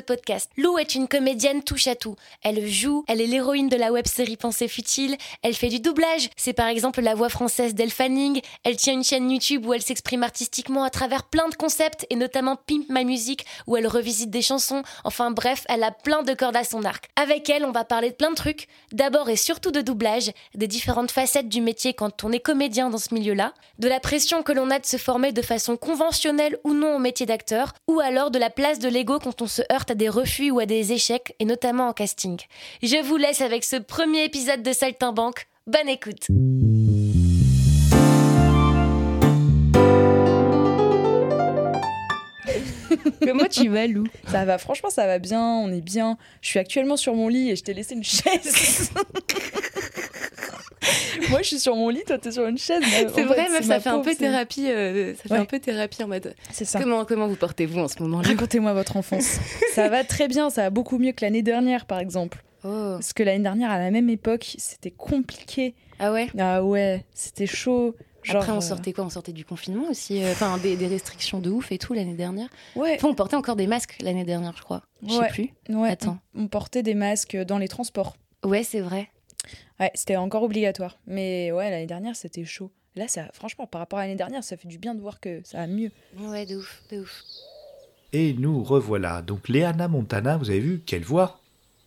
Lou 0.57 0.79
est 0.79 0.95
une 0.95 1.09
comédienne 1.09 1.63
touche 1.63 1.87
à 1.87 1.95
tout. 1.95 2.17
Elle 2.43 2.67
joue, 2.67 3.05
elle 3.09 3.21
est 3.21 3.27
l'héroïne 3.27 3.69
de 3.69 3.77
la 3.77 3.93
web-série 3.93 4.37
Pensée 4.37 4.69
futile, 4.69 5.17
elle 5.43 5.55
fait 5.55 5.69
du 5.69 5.81
doublage, 5.81 6.29
c'est 6.37 6.53
par 6.53 6.67
exemple 6.67 7.01
la 7.01 7.15
voix 7.15 7.29
française 7.29 7.75
d'Elle 7.75 7.91
Fanning, 7.91 8.41
elle 8.65 8.77
tient 8.77 8.93
une 8.93 9.05
chaîne 9.05 9.31
YouTube 9.31 9.67
où 9.67 9.73
elle 9.73 9.83
s'exprime 9.83 10.23
artistiquement 10.23 10.85
à 10.85 10.91
travers 10.91 11.25
plein 11.25 11.49
de 11.49 11.55
concepts 11.55 12.07
et 12.11 12.17
notamment 12.17 12.57
Pimp 12.57 12.87
My 12.89 13.05
Music 13.05 13.47
où 13.67 13.77
elle 13.77 13.87
revisite 13.87 14.31
des 14.31 14.43
chansons, 14.43 14.83
enfin 15.05 15.31
bref, 15.31 15.65
elle 15.69 15.83
a 15.83 15.91
plein 15.91 16.23
de 16.23 16.35
cordes 16.35 16.57
à 16.57 16.65
son 16.65 16.85
arc. 16.85 17.09
Avec 17.17 17.49
elle, 17.51 17.65
on 17.65 17.73
va 17.73 17.85
parler 17.85 18.11
de 18.11 18.17
plein 18.17 18.31
de 18.31 18.37
trucs, 18.37 18.69
d'abord 18.93 19.29
et 19.31 19.37
surtout 19.37 19.71
de 19.71 19.81
doublage, 19.81 20.33
des 20.55 20.67
différentes 20.67 21.11
facettes 21.11 21.49
du 21.49 21.61
métier 21.61 21.95
quand 21.95 22.25
on 22.25 22.33
est 22.33 22.41
comédien 22.41 22.91
dans 22.91 22.99
ce 22.99 23.15
milieu-là, 23.15 23.55
de 23.79 23.89
la 23.89 24.01
pression 24.01 24.43
que 24.43 24.53
l'on 24.53 24.71
a 24.71 24.79
de 24.79 24.87
se 24.87 24.97
former 24.97 25.33
de 25.33 25.43
façon 25.43 25.77
conventionnelle 25.77 26.59
ou 26.65 26.75
non 26.75 26.97
au 26.97 26.99
métier 26.99 27.27
d'acteur, 27.27 27.73
ou 27.89 28.01
alors 28.01 28.31
de 28.31 28.39
la 28.39 28.51
place 28.51 28.79
de 28.79 28.89
l'ego 28.89 29.19
quand 29.19 29.43
on 29.43 29.47
se 29.47 29.63
heurte 29.73 29.91
à 29.91 29.95
des 29.95 30.02
refus 30.09 30.51
ou 30.51 30.61
à 30.61 30.67
des 30.67 30.93
échecs, 30.93 31.35
et 31.39 31.45
notamment 31.45 31.89
en 31.89 31.93
casting. 31.93 32.39
Je 32.83 33.03
vous 33.03 33.17
laisse 33.17 33.41
avec 33.41 33.65
ce 33.65 33.77
premier 33.77 34.25
épisode 34.25 34.63
de 34.63 34.73
Saltimbanque. 34.73 35.47
Bonne 35.67 35.89
écoute 35.89 36.27
Comment 43.21 43.47
tu 43.49 43.69
vas, 43.69 43.87
Lou? 43.87 44.05
Ça 44.29 44.45
va, 44.45 44.59
franchement, 44.59 44.91
ça 44.91 45.07
va 45.07 45.19
bien, 45.19 45.43
on 45.43 45.73
est 45.73 45.81
bien. 45.81 46.19
Je 46.41 46.49
suis 46.49 46.59
actuellement 46.59 46.97
sur 46.97 47.15
mon 47.15 47.29
lit 47.29 47.51
et 47.51 47.57
je 47.57 47.63
t'ai 47.63 47.75
laissé 47.75 47.95
une 47.95 48.05
chaise. 48.05 48.91
Moi, 51.31 51.43
je 51.43 51.49
suis 51.49 51.61
sur 51.61 51.77
mon 51.77 51.89
lit, 51.89 52.03
toi, 52.07 52.19
t'es 52.19 52.33
sur 52.33 52.47
une 52.47 52.59
chaise. 52.59 52.83
C'est 53.15 53.25
vrai, 53.25 53.49
meuf, 53.49 53.65
ça 53.65 53.81
fait 53.81 53.89
un 53.89 54.01
peu 54.01 54.15
thérapie. 54.15 54.67
Euh, 54.69 55.15
ça 55.15 55.35
fait 55.35 55.41
un 55.41 55.45
peu 55.45 55.59
thérapie 55.59 56.03
en 56.03 56.09
mode. 56.09 56.35
C'est 56.51 56.65
ça. 56.65 56.81
Comment, 56.81 57.05
comment 57.05 57.29
vous 57.29 57.37
portez-vous 57.37 57.79
en 57.79 57.89
ce 57.89 58.03
moment-là? 58.03 58.29
Racontez-moi 58.29 58.73
votre 58.73 58.97
enfance. 58.97 59.39
ça 59.75 59.89
va 59.89 60.05
très 60.05 60.29
bien, 60.29 60.51
ça 60.51 60.63
va 60.63 60.71
beaucoup 60.71 60.99
mieux 60.99 61.13
que 61.13 61.25
l'année 61.25 61.43
dernière, 61.43 61.87
par 61.87 61.99
exemple. 61.99 62.43
Oh. 62.65 62.95
Parce 62.95 63.13
que 63.13 63.23
l'année 63.23 63.43
dernière, 63.43 63.71
à 63.71 63.79
la 63.79 63.91
même 63.91 64.09
époque, 64.09 64.55
c'était 64.59 64.91
compliqué. 64.91 65.75
Ah 65.99 66.13
ouais? 66.13 66.29
Ah 66.39 66.63
ouais, 66.63 67.05
c'était 67.15 67.47
chaud. 67.47 67.95
Après, 68.29 68.53
on 68.53 68.59
euh, 68.59 68.61
sortait 68.61 68.93
quoi? 68.93 69.05
On 69.05 69.11
sortait 69.11 69.33
du 69.33 69.45
confinement 69.45 69.89
aussi, 69.91 70.23
euh, 70.23 70.33
enfin 70.33 70.59
des, 70.59 70.77
restrictions 70.87 71.41
de 71.41 71.51
ouf 71.51 71.73
et 71.73 71.79
tout 71.79 71.93
l'année 71.93 72.15
dernière. 72.15 72.49
Ouais. 72.77 72.95
Enfin, 72.97 73.09
on 73.09 73.15
portait 73.15 73.37
encore 73.37 73.57
des 73.57 73.67
masques 73.67 73.97
l'année 74.01 74.25
dernière, 74.25 74.55
je 74.57 74.63
crois. 74.63 74.83
Je 75.07 75.13
sais 75.13 75.29
plus. 75.29 75.51
Ouais. 75.69 75.91
Attends. 75.91 76.19
On, 76.35 76.47
portait 76.47 76.83
des 76.83 76.95
masques 76.95 77.37
dans 77.37 77.59
les 77.59 77.69
transports. 77.69 78.17
Ouais, 78.45 78.63
c'est 78.63 78.81
vrai. 78.81 79.09
Ouais, 79.81 79.91
c'était 79.95 80.17
encore 80.17 80.43
obligatoire. 80.43 80.99
Mais 81.07 81.53
ouais, 81.53 81.71
l'année 81.71 81.87
dernière, 81.87 82.17
c'était 82.17 82.45
chaud. 82.45 82.71
Là, 82.95 83.09
ça, 83.09 83.29
franchement, 83.33 83.67
par 83.67 83.81
rapport 83.81 83.99
à 83.99 84.03
l'année 84.03 84.17
dernière, 84.17 84.45
ça 84.45 84.57
fait 84.57 84.69
du 84.69 84.79
bien 84.79 84.95
de 84.95 85.01
voir 85.01 85.19
que 85.21 85.41
ça 85.45 85.59
va 85.59 85.67
mieux. 85.67 85.91
Ouais, 86.19 86.45
de 86.47 86.57
ouf, 86.57 86.83
de 86.91 87.01
ouf. 87.01 87.25
Et 88.13 88.35
nous 88.35 88.63
revoilà. 88.63 89.23
Donc, 89.23 89.49
Léana 89.49 89.89
Montana, 89.89 90.37
vous 90.37 90.51
avez 90.51 90.61
vu 90.61 90.83
quelle 90.85 91.05
voix 91.05 91.41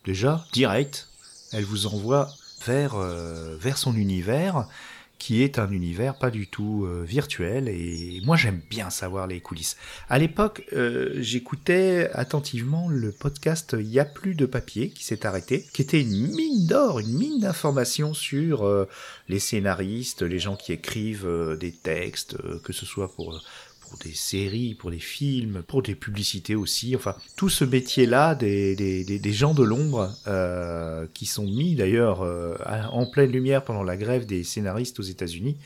Déjà, 0.04 0.44
direct, 0.52 1.08
elle 1.52 1.64
vous 1.64 1.86
envoie 1.86 2.28
vers, 2.64 2.94
euh, 2.96 3.56
vers 3.56 3.78
son 3.78 3.94
univers 3.96 4.68
qui 5.18 5.42
est 5.42 5.58
un 5.58 5.70
univers 5.70 6.18
pas 6.18 6.30
du 6.30 6.46
tout 6.46 6.84
euh, 6.84 7.02
virtuel 7.04 7.68
et 7.68 8.20
moi 8.24 8.36
j'aime 8.36 8.60
bien 8.70 8.90
savoir 8.90 9.26
les 9.26 9.40
coulisses. 9.40 9.76
À 10.08 10.18
l'époque, 10.18 10.64
euh, 10.72 11.14
j'écoutais 11.16 12.10
attentivement 12.12 12.88
le 12.88 13.12
podcast 13.12 13.76
Il 13.78 13.88
y 13.88 13.98
a 13.98 14.04
plus 14.04 14.34
de 14.34 14.46
papier 14.46 14.90
qui 14.90 15.04
s'est 15.04 15.26
arrêté, 15.26 15.66
qui 15.72 15.82
était 15.82 16.00
une 16.00 16.34
mine 16.34 16.66
d'or, 16.66 17.00
une 17.00 17.16
mine 17.16 17.40
d'informations 17.40 18.14
sur 18.14 18.64
euh, 18.64 18.88
les 19.28 19.38
scénaristes, 19.38 20.22
les 20.22 20.38
gens 20.38 20.56
qui 20.56 20.72
écrivent 20.72 21.56
des 21.58 21.72
textes, 21.72 22.36
que 22.62 22.72
ce 22.72 22.86
soit 22.86 23.12
pour 23.12 23.40
pour 23.88 23.98
des 23.98 24.14
séries, 24.14 24.74
pour 24.74 24.90
des 24.90 24.98
films, 24.98 25.62
pour 25.66 25.82
des 25.82 25.94
publicités 25.94 26.54
aussi. 26.54 26.96
Enfin, 26.96 27.14
tout 27.36 27.48
ce 27.48 27.64
métier-là 27.64 28.34
des, 28.34 28.74
des, 28.76 29.04
des, 29.04 29.32
gens 29.32 29.54
de 29.54 29.62
l'ombre 29.62 30.14
euh, 30.26 31.06
qui 31.14 31.26
sont 31.26 31.46
mis 31.46 31.74
d'ailleurs 31.74 32.22
euh, 32.22 32.56
en 32.90 33.06
pleine 33.06 33.30
lumière 33.30 33.64
pendant 33.64 33.82
la 33.82 33.96
grève 33.96 34.26
des 34.26 34.44
scénaristes 34.44 34.98
aux 34.98 35.04
États-Unis 35.04 35.56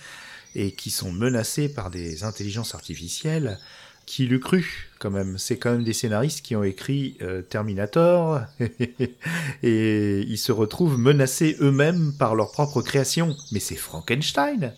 et 0.55 0.73
qui 0.73 0.91
sont 0.91 1.13
menacés 1.13 1.69
par 1.73 1.91
des 1.91 2.25
intelligences 2.25 2.75
artificielles. 2.75 3.59
Qui 4.07 4.27
l'eût 4.27 4.41
cru 4.41 4.91
quand 4.99 5.11
même 5.11 5.39
C'est 5.39 5.57
quand 5.57 5.71
même 5.71 5.85
des 5.85 5.93
scénaristes 5.93 6.45
qui 6.45 6.57
ont 6.57 6.65
écrit 6.65 7.17
euh, 7.23 7.43
Terminator 7.43 8.41
et 9.63 10.21
ils 10.27 10.39
se 10.39 10.51
retrouvent 10.51 10.99
menacés 10.99 11.57
eux-mêmes 11.61 12.13
par 12.19 12.35
leur 12.35 12.51
propre 12.51 12.83
création. 12.83 13.37
Mais 13.53 13.61
c'est 13.61 13.77
Frankenstein 13.77 14.75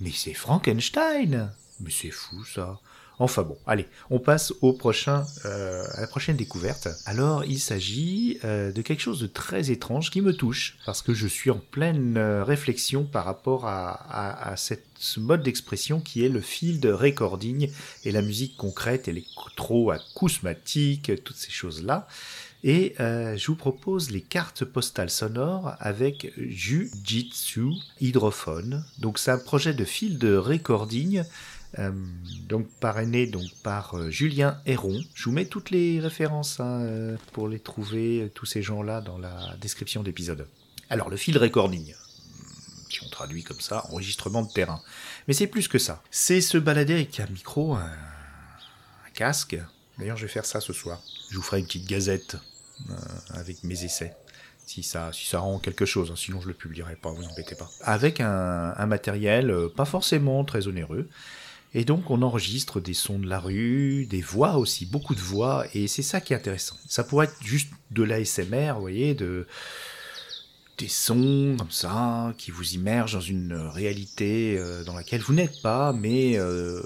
Mais 0.00 0.12
c'est 0.14 0.32
Frankenstein 0.32 1.52
mais 1.80 1.90
c'est 1.90 2.10
fou 2.10 2.44
ça. 2.44 2.78
Enfin 3.18 3.42
bon, 3.42 3.56
allez, 3.66 3.86
on 4.10 4.18
passe 4.18 4.52
au 4.60 4.72
prochain, 4.72 5.24
euh, 5.44 5.84
à 5.94 6.00
la 6.00 6.06
prochaine 6.08 6.36
découverte. 6.36 6.88
Alors, 7.06 7.44
il 7.44 7.60
s'agit 7.60 8.40
euh, 8.44 8.72
de 8.72 8.82
quelque 8.82 9.00
chose 9.00 9.20
de 9.20 9.28
très 9.28 9.70
étrange 9.70 10.10
qui 10.10 10.20
me 10.20 10.34
touche, 10.34 10.76
parce 10.84 11.00
que 11.00 11.14
je 11.14 11.28
suis 11.28 11.50
en 11.50 11.60
pleine 11.70 12.16
euh, 12.16 12.42
réflexion 12.42 13.04
par 13.04 13.24
rapport 13.24 13.66
à, 13.66 14.50
à, 14.50 14.56
cette, 14.56 14.84
ce 14.96 15.20
mode 15.20 15.44
d'expression 15.44 16.00
qui 16.00 16.24
est 16.24 16.28
le 16.28 16.40
field 16.40 16.84
recording 16.84 17.70
et 18.04 18.10
la 18.10 18.22
musique 18.22 18.56
concrète, 18.56 19.06
électro-acousmatique, 19.06 21.12
toutes 21.22 21.36
ces 21.36 21.52
choses-là. 21.52 22.08
Et 22.66 22.94
euh, 22.98 23.36
je 23.36 23.48
vous 23.48 23.56
propose 23.56 24.10
les 24.10 24.22
cartes 24.22 24.64
postales 24.64 25.10
sonores 25.10 25.74
avec 25.80 26.32
Jujitsu 26.38 27.66
Hydrophone. 28.00 28.82
Donc 28.98 29.18
c'est 29.18 29.30
un 29.30 29.38
projet 29.38 29.74
de 29.74 29.84
fil 29.84 30.18
de 30.18 30.34
recording 30.34 31.24
euh, 31.78 31.90
donc 32.46 32.68
parrainé 32.80 33.26
donc 33.26 33.46
par 33.62 33.96
euh, 33.96 34.10
Julien 34.10 34.60
Héron. 34.66 35.00
Je 35.14 35.24
vous 35.24 35.32
mets 35.32 35.46
toutes 35.46 35.70
les 35.70 36.00
références 36.00 36.60
hein, 36.60 36.80
euh, 36.82 37.16
pour 37.32 37.48
les 37.48 37.58
trouver, 37.58 38.30
tous 38.34 38.46
ces 38.46 38.62
gens-là, 38.62 39.00
dans 39.00 39.18
la 39.18 39.56
description 39.60 40.02
d'épisode. 40.02 40.46
Alors 40.90 41.10
le 41.10 41.16
fil 41.16 41.36
recording, 41.36 41.94
si 42.90 43.02
on 43.04 43.08
traduit 43.08 43.42
comme 43.42 43.60
ça, 43.60 43.86
enregistrement 43.90 44.42
de 44.42 44.52
terrain. 44.52 44.80
Mais 45.26 45.34
c'est 45.34 45.46
plus 45.46 45.66
que 45.66 45.78
ça. 45.78 46.02
C'est 46.10 46.40
se 46.40 46.58
balader 46.58 46.94
avec 46.94 47.18
un 47.18 47.26
micro, 47.26 47.74
un, 47.74 47.90
casque. 49.14 49.56
D'ailleurs, 49.98 50.16
je 50.16 50.26
vais 50.26 50.32
faire 50.32 50.44
ça 50.44 50.60
ce 50.60 50.72
soir. 50.72 51.00
Je 51.30 51.36
vous 51.36 51.42
ferai 51.42 51.60
une 51.60 51.66
petite 51.66 51.86
gazette 51.86 52.36
avec 53.30 53.62
mes 53.62 53.84
essais 53.84 54.16
si 54.66 54.82
ça, 54.82 55.12
si 55.12 55.26
ça 55.26 55.38
rend 55.38 55.58
quelque 55.58 55.84
chose, 55.84 56.10
hein. 56.10 56.16
sinon 56.16 56.40
je 56.40 56.48
le 56.48 56.54
publierai 56.54 56.96
pas, 56.96 57.12
vous 57.12 57.22
embêtez 57.22 57.54
pas. 57.54 57.70
Avec 57.82 58.20
un 58.20 58.86
matériel 58.86 59.54
pas 59.76 59.84
forcément 59.84 60.42
très 60.44 60.66
onéreux, 60.66 61.08
et 61.74 61.84
donc 61.84 62.10
on 62.10 62.22
enregistre 62.22 62.80
des 62.80 62.94
sons 62.94 63.18
de 63.18 63.26
la 63.26 63.40
rue, 63.40 64.06
des 64.06 64.20
voix 64.20 64.56
aussi, 64.56 64.86
beaucoup 64.86 65.14
de 65.14 65.20
voix, 65.20 65.64
et 65.74 65.88
c'est 65.88 66.02
ça 66.02 66.20
qui 66.20 66.32
est 66.32 66.36
intéressant. 66.36 66.76
Ça 66.88 67.04
pourrait 67.04 67.26
être 67.26 67.36
juste 67.44 67.70
de 67.90 68.02
l'ASMR, 68.02 68.72
vous 68.74 68.80
voyez, 68.80 69.14
de 69.14 69.46
des 70.78 70.88
sons 70.88 71.54
comme 71.58 71.70
ça 71.70 72.34
qui 72.36 72.50
vous 72.50 72.74
immergent 72.74 73.14
dans 73.14 73.20
une 73.20 73.54
réalité 73.54 74.56
euh, 74.58 74.82
dans 74.82 74.94
laquelle 74.94 75.20
vous 75.20 75.32
n'êtes 75.32 75.62
pas, 75.62 75.92
mais 75.92 76.36
euh, 76.36 76.80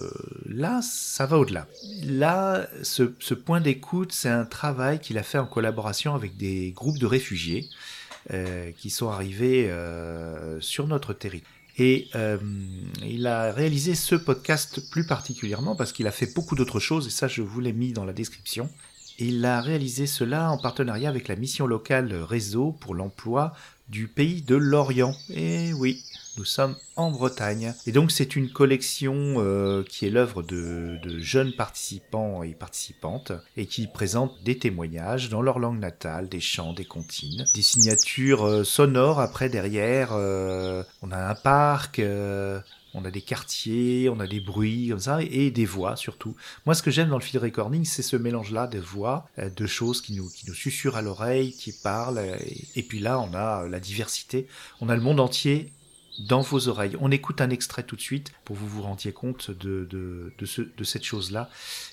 là, 0.45 0.81
ça 0.83 1.27
va 1.27 1.39
au-delà. 1.39 1.67
Là, 2.05 2.69
ce, 2.83 3.35
point 3.35 3.61
d'écoute, 3.61 4.13
c'est 4.13 4.29
un 4.29 4.45
travail 4.45 5.01
qu'il 5.01 5.17
a 5.17 5.23
fait 5.23 5.39
en 5.39 5.47
collaboration 5.47 6.15
avec 6.15 6.37
des 6.37 6.73
groupes 6.73 6.99
de 6.99 7.07
réfugiés 7.07 7.69
euh, 8.33 8.73
qui 8.73 8.91
sont 8.91 9.09
arrivés 9.09 9.73
sur 10.61 10.87
notre 10.87 11.15
territoire. 11.15 11.58
Et 11.79 12.09
euh, 12.17 12.39
il 13.07 13.27
a 13.27 13.53
réalisé 13.53 13.95
ce 13.95 14.17
podcast 14.17 14.91
plus 14.91 15.07
particulièrement 15.07 15.77
parce 15.77 15.93
qu'il 15.93 16.09
a 16.09 16.11
fait 16.11 16.35
beaucoup 16.35 16.57
d'autres 16.57 16.81
choses, 16.81 17.07
et 17.07 17.11
ça 17.11 17.29
je 17.29 17.43
vous 17.43 17.61
l'ai 17.61 17.73
mis 17.73 17.93
dans 17.93 18.05
la 18.05 18.13
description. 18.13 18.69
Il 19.21 19.45
a 19.45 19.61
réalisé 19.61 20.07
cela 20.07 20.51
en 20.51 20.59
partenariat 20.59 21.09
avec 21.09 21.29
la 21.29 21.37
mission 21.37 21.67
locale 21.67 22.13
Réseau 22.15 22.73
pour 22.73 22.95
l'emploi 22.95 23.53
du 23.89 24.09
pays 24.09 24.43
de 24.43 24.57
l'Orient. 24.57 25.15
Et 25.31 25.73
oui, 25.73 26.03
nous 26.39 26.45
sommes 26.45 26.77
en 26.97 27.11
Bretagne. 27.11 27.75
Et 27.87 27.93
donc 27.93 28.13
c'est 28.13 28.37
une 28.37 28.51
collection 28.51 29.15
euh, 29.39 29.83
qui 29.83 30.07
est 30.07 30.11
l'œuvre 30.11 30.43
de, 30.43 30.99
de, 31.03 31.19
jeunes 31.19 31.53
participants 31.53 32.43
et 32.43 32.55
participantes 32.55 33.33
et 33.57 33.67
qui 33.67 33.87
présente 33.87 34.33
des 34.45 34.59
témoignages 34.59 35.29
dans 35.31 35.43
leur 35.43 35.59
langue 35.59 35.81
natale, 35.81 36.29
des 36.29 36.41
chants, 36.41 36.73
des 36.73 36.85
comptines, 36.85 37.45
des 37.55 37.63
signatures 37.63 38.47
euh, 38.47 38.65
sonores 38.65 39.21
après 39.21 39.49
derrière. 39.49 40.11
Euh, 40.13 40.83
on 41.03 41.11
a 41.11 41.19
un 41.19 41.35
parc. 41.35 42.01
Euh, 42.95 42.99
on 42.99 43.05
a 43.05 43.11
des 43.11 43.23
quartiers, 43.23 44.09
on 44.09 44.21
a 44.21 44.27
des 44.27 44.41
bruits 44.41 44.89
comme 44.89 44.99
ça, 44.99 45.23
et 45.23 45.51
des 45.51 45.67
voix 45.67 45.97
surtout. 45.97 46.37
Moi, 46.67 46.75
ce 46.75 46.83
que 46.83 46.91
j'aime 46.91 47.09
dans 47.09 47.19
le 47.19 47.23
field 47.23 47.43
recording, 47.43 47.85
c'est 47.85 48.03
ce 48.03 48.17
mélange-là 48.17 48.67
de 48.67 48.79
voix, 48.79 49.29
euh, 49.39 49.51
de 49.51 49.67
choses 49.67 50.01
qui 50.03 50.15
nous, 50.15 50.29
qui 50.29 50.47
nous 50.49 50.95
à 50.95 51.03
l'oreille, 51.03 51.53
qui 51.53 51.73
parlent, 51.73 52.19
et, 52.19 52.69
et 52.77 52.83
puis 52.83 53.01
là, 53.01 53.21
on 53.21 53.35
a 53.35 53.67
la 53.69 53.81
diversité, 53.81 54.47
on 54.81 54.89
a 54.89 54.97
le 54.97 55.03
monde 55.03 55.21
entier 55.21 55.73
dans 56.19 56.41
vos 56.41 56.69
oreilles. 56.69 56.97
On 57.01 57.11
écoute 57.11 57.41
un 57.41 57.51
extrait 57.51 57.83
tout 57.83 57.97
de 57.97 58.01
suite 58.01 58.33
pour 58.45 58.57
que 58.57 58.61
vous 58.61 58.69
vous 58.69 58.83
rendiez 58.83 59.13
compte 59.13 59.51
de, 59.51 59.87
de, 59.89 60.33
de, 60.37 60.47
ce, 60.47 60.63
de 60.63 60.85
cette 60.85 61.05
chose-là. 61.05 61.49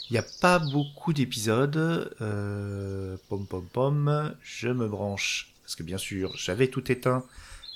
Il 0.10 0.14
n'y 0.14 0.20
a 0.20 0.26
pas 0.42 0.60
beaucoup 0.60 1.14
d'épisodes. 1.14 1.78
Euh, 2.22 3.18
pom 3.30 3.46
pom 3.46 3.66
pom, 3.72 4.34
je 4.42 4.70
me 4.70 4.88
branche. 4.88 5.54
Parce 5.64 5.76
que 5.76 5.84
bien 5.84 5.98
sûr, 5.98 6.36
j'avais 6.38 6.68
tout 6.68 6.92
éteint 6.92 7.24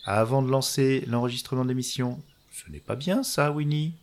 avant 0.05 0.41
de 0.41 0.49
lancer 0.49 1.03
l'enregistrement 1.07 1.63
de 1.63 1.69
l'émission. 1.69 2.19
Ce 2.65 2.71
n'est 2.71 2.79
pas 2.79 2.95
bien 2.95 3.23
ça, 3.23 3.51
Winnie. 3.51 3.93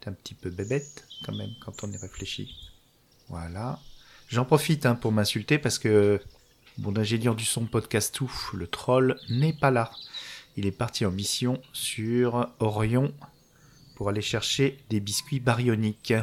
T'es 0.00 0.10
un 0.10 0.12
petit 0.12 0.34
peu 0.34 0.50
bébête 0.50 1.06
quand 1.24 1.34
même 1.34 1.54
quand 1.60 1.84
on 1.84 1.90
y 1.90 1.96
réfléchit. 1.96 2.54
Voilà. 3.28 3.80
J'en 4.28 4.44
profite 4.44 4.86
hein, 4.86 4.94
pour 4.94 5.12
m'insulter 5.12 5.58
parce 5.58 5.78
que 5.78 6.20
mon 6.78 6.96
ingénieur 6.96 7.34
du 7.34 7.44
son 7.44 7.66
podcast 7.66 8.14
tout, 8.14 8.32
le 8.54 8.66
troll, 8.66 9.18
n'est 9.28 9.52
pas 9.52 9.70
là 9.70 9.90
il 10.58 10.66
est 10.66 10.72
parti 10.72 11.06
en 11.06 11.12
mission 11.12 11.62
sur 11.72 12.48
Orion 12.58 13.14
pour 13.94 14.08
aller 14.08 14.20
chercher 14.20 14.76
des 14.90 14.98
biscuits 14.98 15.38
baryoniques. 15.38 16.14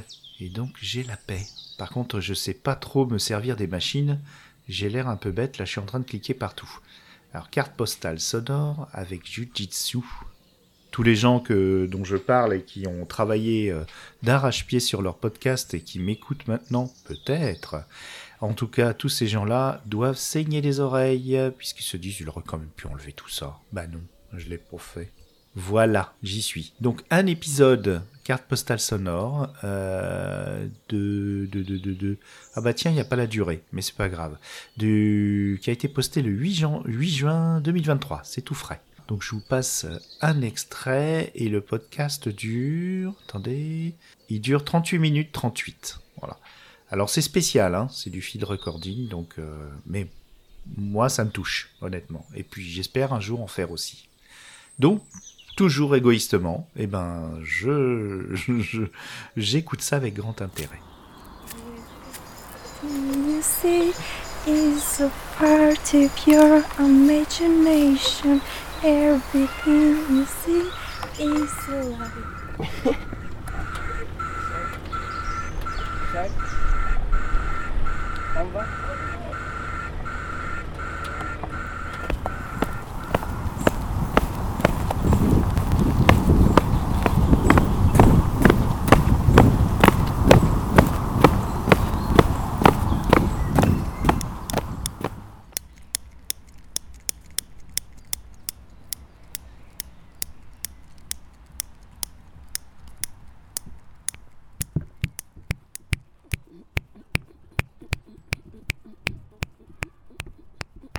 Et 0.41 0.49
donc 0.49 0.75
j'ai 0.81 1.03
la 1.03 1.15
paix. 1.15 1.47
Par 1.77 1.89
contre, 1.89 2.19
je 2.19 2.33
sais 2.33 2.53
pas 2.53 2.75
trop 2.75 3.05
me 3.05 3.17
servir 3.17 3.55
des 3.55 3.67
machines. 3.67 4.19
J'ai 4.67 4.89
l'air 4.89 5.07
un 5.07 5.15
peu 5.15 5.31
bête, 5.31 5.57
là 5.57 5.63
je 5.63 5.71
suis 5.71 5.79
en 5.79 5.85
train 5.85 6.01
de 6.01 6.05
cliquer 6.05 6.33
partout. 6.33 6.69
Alors 7.33 7.49
carte 7.49 7.77
postale 7.77 8.19
sonore 8.19 8.89
avec 8.91 9.25
Jujitsu. 9.25 10.03
Tous 10.95 11.03
les 11.03 11.17
gens 11.17 11.41
que, 11.41 11.87
dont 11.91 12.05
je 12.05 12.15
parle 12.15 12.53
et 12.53 12.61
qui 12.61 12.87
ont 12.87 13.05
travaillé 13.05 13.69
euh, 13.69 13.83
d'arrache-pied 14.23 14.79
sur 14.79 15.01
leur 15.01 15.17
podcast 15.17 15.73
et 15.73 15.81
qui 15.81 15.99
m'écoutent 15.99 16.47
maintenant, 16.47 16.89
peut-être. 17.03 17.83
En 18.39 18.53
tout 18.53 18.69
cas, 18.69 18.93
tous 18.93 19.09
ces 19.09 19.27
gens-là 19.27 19.81
doivent 19.85 20.15
saigner 20.15 20.61
les 20.61 20.79
oreilles, 20.79 21.37
puisqu'ils 21.57 21.83
se 21.83 21.97
disent, 21.97 22.21
il 22.21 22.29
aurait 22.29 22.43
quand 22.47 22.59
même 22.59 22.69
pu 22.69 22.87
enlever 22.87 23.11
tout 23.11 23.27
ça. 23.27 23.57
Bah 23.73 23.87
non 23.87 23.99
je 24.37 24.47
l'ai 24.47 24.57
pas 24.57 24.77
fait. 24.77 25.11
Voilà, 25.53 26.13
j'y 26.23 26.41
suis. 26.41 26.71
Donc 26.79 27.01
un 27.09 27.25
épisode 27.25 28.01
carte 28.23 28.45
postale 28.45 28.79
sonore 28.79 29.53
euh, 29.65 30.65
de, 30.87 31.49
de, 31.51 31.61
de, 31.61 31.93
de, 31.93 32.17
ah 32.55 32.61
bah 32.61 32.73
tiens 32.73 32.89
il 32.89 32.95
n'y 32.95 32.99
a 32.99 33.05
pas 33.05 33.15
la 33.15 33.27
durée 33.27 33.61
mais 33.71 33.83
c'est 33.83 33.93
pas 33.93 34.09
grave 34.09 34.35
qui 34.79 35.59
a 35.67 35.71
été 35.71 35.87
posté 35.87 36.23
le 36.23 36.31
8, 36.31 36.53
jan... 36.55 36.81
8 36.85 37.09
juin 37.11 37.61
2023 37.61 38.21
c'est 38.23 38.41
tout 38.41 38.55
frais 38.55 38.81
donc 39.07 39.21
je 39.21 39.31
vous 39.31 39.41
passe 39.41 39.85
un 40.21 40.41
extrait 40.41 41.31
et 41.35 41.49
le 41.49 41.61
podcast 41.61 42.27
dure 42.27 43.13
attendez 43.27 43.93
il 44.29 44.41
dure 44.41 44.63
38 44.63 44.99
minutes 44.99 45.31
38 45.31 45.99
voilà. 46.19 46.39
Alors 46.89 47.09
c'est 47.09 47.21
spécial 47.21 47.75
hein, 47.75 47.87
c'est 47.91 48.09
du 48.09 48.21
feed 48.21 48.43
recording 48.43 49.07
donc 49.07 49.35
euh, 49.37 49.69
mais 49.85 50.07
moi 50.77 51.09
ça 51.09 51.23
me 51.23 51.29
touche 51.29 51.69
honnêtement. 51.81 52.25
Et 52.35 52.43
puis 52.43 52.63
j'espère 52.63 53.13
un 53.13 53.19
jour 53.19 53.41
en 53.41 53.47
faire 53.47 53.71
aussi. 53.71 54.07
Donc, 54.79 55.01
toujours 55.55 55.95
égoïstement, 55.95 56.69
eh 56.75 56.87
ben, 56.87 57.31
je, 57.43 58.35
j'écoute 59.37 59.81
ça 59.81 59.95
avec 59.95 60.15
grand 60.15 60.41
intérêt. 60.41 60.81
Everything 68.83 70.15
you 70.15 70.25
see 70.25 70.69
is 71.19 71.67
alive. 71.69 72.11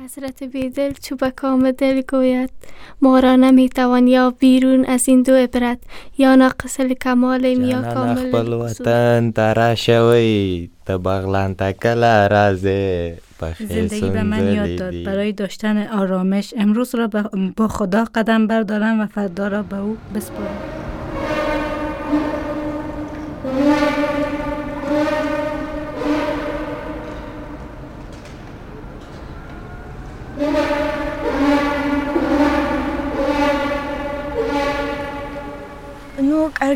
حسرت 0.06 0.42
بیدل 0.42 0.92
چوبکام 1.02 1.70
دل 1.70 2.02
گوید 2.08 2.50
ما 3.02 3.18
را 3.18 3.36
نمی‌توان 3.36 4.06
یا 4.06 4.30
بیرون 4.30 4.84
از 4.84 5.08
این 5.08 5.22
دو 5.22 5.34
عبرت 5.34 5.78
یا 6.18 6.34
ناقص 6.34 6.80
کمالیم 6.80 7.64
یا 7.64 7.82
کامل 7.94 8.30
خپل 8.30 8.52
وطن 8.52 9.30
ترا 9.30 9.74
شوی 9.74 10.70
تبغلان 10.86 11.54
تکلا 11.54 12.26
رازه 12.26 13.18
زندگی 13.60 14.10
به 14.10 14.22
من 14.22 14.54
یاد 14.54 14.76
داد. 14.78 15.04
برای 15.04 15.32
داشتن 15.32 15.86
آرامش 15.86 16.54
امروز 16.56 16.94
را 16.94 17.10
با 17.56 17.68
خدا 17.68 18.04
قدم 18.14 18.46
بردارم 18.46 19.00
و 19.00 19.06
فردا 19.06 19.48
را 19.48 19.62
به 19.62 19.78
او 19.78 19.96
بسپارم. 20.14 20.75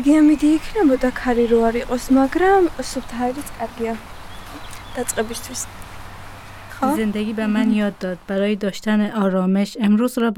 კარგია 0.00 0.20
მიდი 0.24 0.50
იქნებოდა 0.56 1.08
ქარი 1.20 1.42
რო 1.52 1.58
არ 1.68 1.76
იყოს, 1.84 2.04
მაგრამ 2.18 2.68
სუფთა 2.90 3.18
არის 3.28 3.48
კარგია 3.60 3.92
დაწყებისთვის. 4.96 5.62
زندگی 7.00 7.32
به 7.32 7.46
من 7.46 7.68
یاد 7.72 7.98
داد 7.98 8.18
برای 8.28 8.56
داشتن 8.56 9.00
آرامش 9.10 9.76
امروز 9.80 10.18
را 10.18 10.30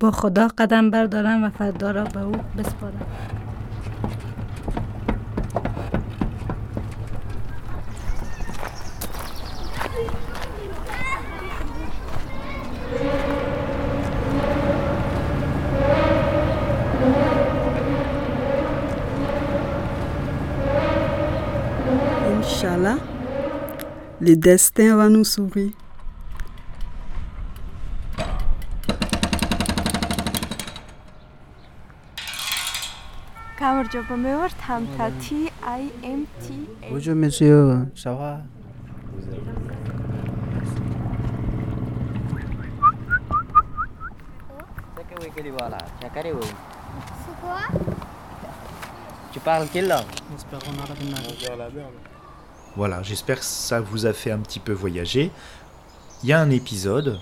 با 0.00 0.10
خدا 0.10 0.48
قدم 0.58 0.90
بردارم 0.90 1.44
و 1.44 1.50
فردا 1.58 1.90
را 1.90 2.04
به 2.04 2.22
او 2.22 2.32
بسپارم 2.56 3.06
Le 24.23 24.35
destin 24.35 24.95
va 24.97 25.09
nous 25.09 25.23
sourire. 25.23 25.71
Bonjour 36.91 37.15
monsieur, 37.15 37.87
ça 37.95 38.13
va? 38.13 38.41
Tu 49.31 49.39
parles 49.39 49.67
quelle 49.73 49.87
langue? 49.87 50.05
Voilà, 52.77 53.03
j'espère 53.03 53.39
que 53.39 53.45
ça 53.45 53.81
vous 53.81 54.05
a 54.05 54.13
fait 54.13 54.31
un 54.31 54.39
petit 54.39 54.59
peu 54.59 54.71
voyager. 54.71 55.29
Il 56.23 56.29
y 56.29 56.33
a 56.33 56.39
un 56.39 56.49
épisode, 56.49 57.19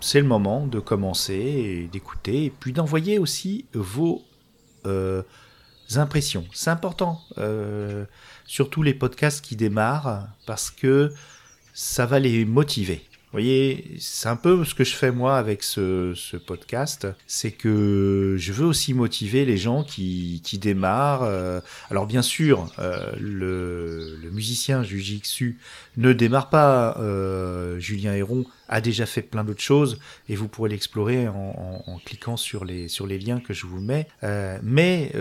c'est 0.00 0.20
le 0.20 0.26
moment 0.26 0.66
de 0.66 0.80
commencer 0.80 1.34
et 1.34 1.88
d'écouter, 1.92 2.46
et 2.46 2.50
puis 2.50 2.72
d'envoyer 2.72 3.18
aussi 3.18 3.66
vos 3.74 4.22
euh, 4.86 5.22
impressions. 5.96 6.46
C'est 6.54 6.70
important, 6.70 7.20
euh, 7.36 8.06
surtout 8.46 8.82
les 8.82 8.94
podcasts 8.94 9.44
qui 9.44 9.56
démarrent, 9.56 10.26
parce 10.46 10.70
que 10.70 11.12
ça 11.74 12.06
va 12.06 12.18
les 12.18 12.46
motiver. 12.46 13.07
Vous 13.30 13.32
voyez, 13.32 13.96
c'est 14.00 14.30
un 14.30 14.36
peu 14.36 14.64
ce 14.64 14.74
que 14.74 14.84
je 14.84 14.94
fais 14.94 15.10
moi 15.10 15.36
avec 15.36 15.62
ce, 15.62 16.14
podcast, 16.38 17.06
c'est 17.26 17.50
que 17.50 18.36
je 18.38 18.52
veux 18.54 18.64
aussi 18.64 18.94
motiver 18.94 19.44
les 19.44 19.58
gens 19.58 19.84
qui, 19.84 20.40
démarrent. 20.62 21.24
euh, 21.24 21.60
alors 21.90 22.06
bien 22.06 22.22
sûr, 22.22 22.72
euh, 22.78 23.12
le, 23.20 24.16
le 24.16 24.30
musicien 24.30 24.82
Jujitsu 24.82 25.58
ne 25.98 26.14
démarre 26.14 26.48
pas. 26.48 26.96
euh, 27.00 27.78
Julien 27.78 28.14
Héron 28.14 28.46
a 28.70 28.80
déjà 28.80 29.04
fait 29.04 29.20
plein 29.20 29.44
d'autres 29.44 29.60
choses 29.60 29.98
et 30.30 30.34
vous 30.34 30.48
pourrez 30.48 30.70
l'explorer 30.70 31.28
en, 31.28 32.00
cliquant 32.06 32.38
sur 32.38 32.64
les, 32.64 32.88
sur 32.88 33.06
les 33.06 33.18
liens 33.18 33.40
que 33.40 33.52
je 33.52 33.66
vous 33.66 33.82
mets. 33.82 34.08
Mais 34.62 35.12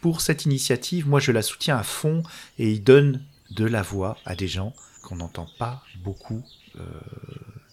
pour 0.00 0.20
cette 0.20 0.44
initiative, 0.44 1.08
moi 1.08 1.18
je 1.18 1.32
la 1.32 1.42
soutiens 1.42 1.78
à 1.78 1.82
fond 1.82 2.22
et 2.60 2.70
il 2.70 2.84
donne 2.84 3.24
de 3.50 3.64
la 3.64 3.82
voix 3.82 4.18
à 4.24 4.36
des 4.36 4.46
gens 4.46 4.72
qu'on 5.02 5.16
n'entend 5.16 5.48
pas 5.58 5.82
beaucoup. 6.04 6.44
Euh, 6.80 7.00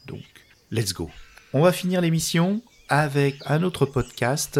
donc, 0.05 0.23
let's 0.71 0.93
go. 0.93 1.09
On 1.53 1.61
va 1.61 1.71
finir 1.71 2.01
l'émission 2.01 2.61
avec 2.89 3.37
un 3.45 3.63
autre 3.63 3.85
podcast 3.85 4.59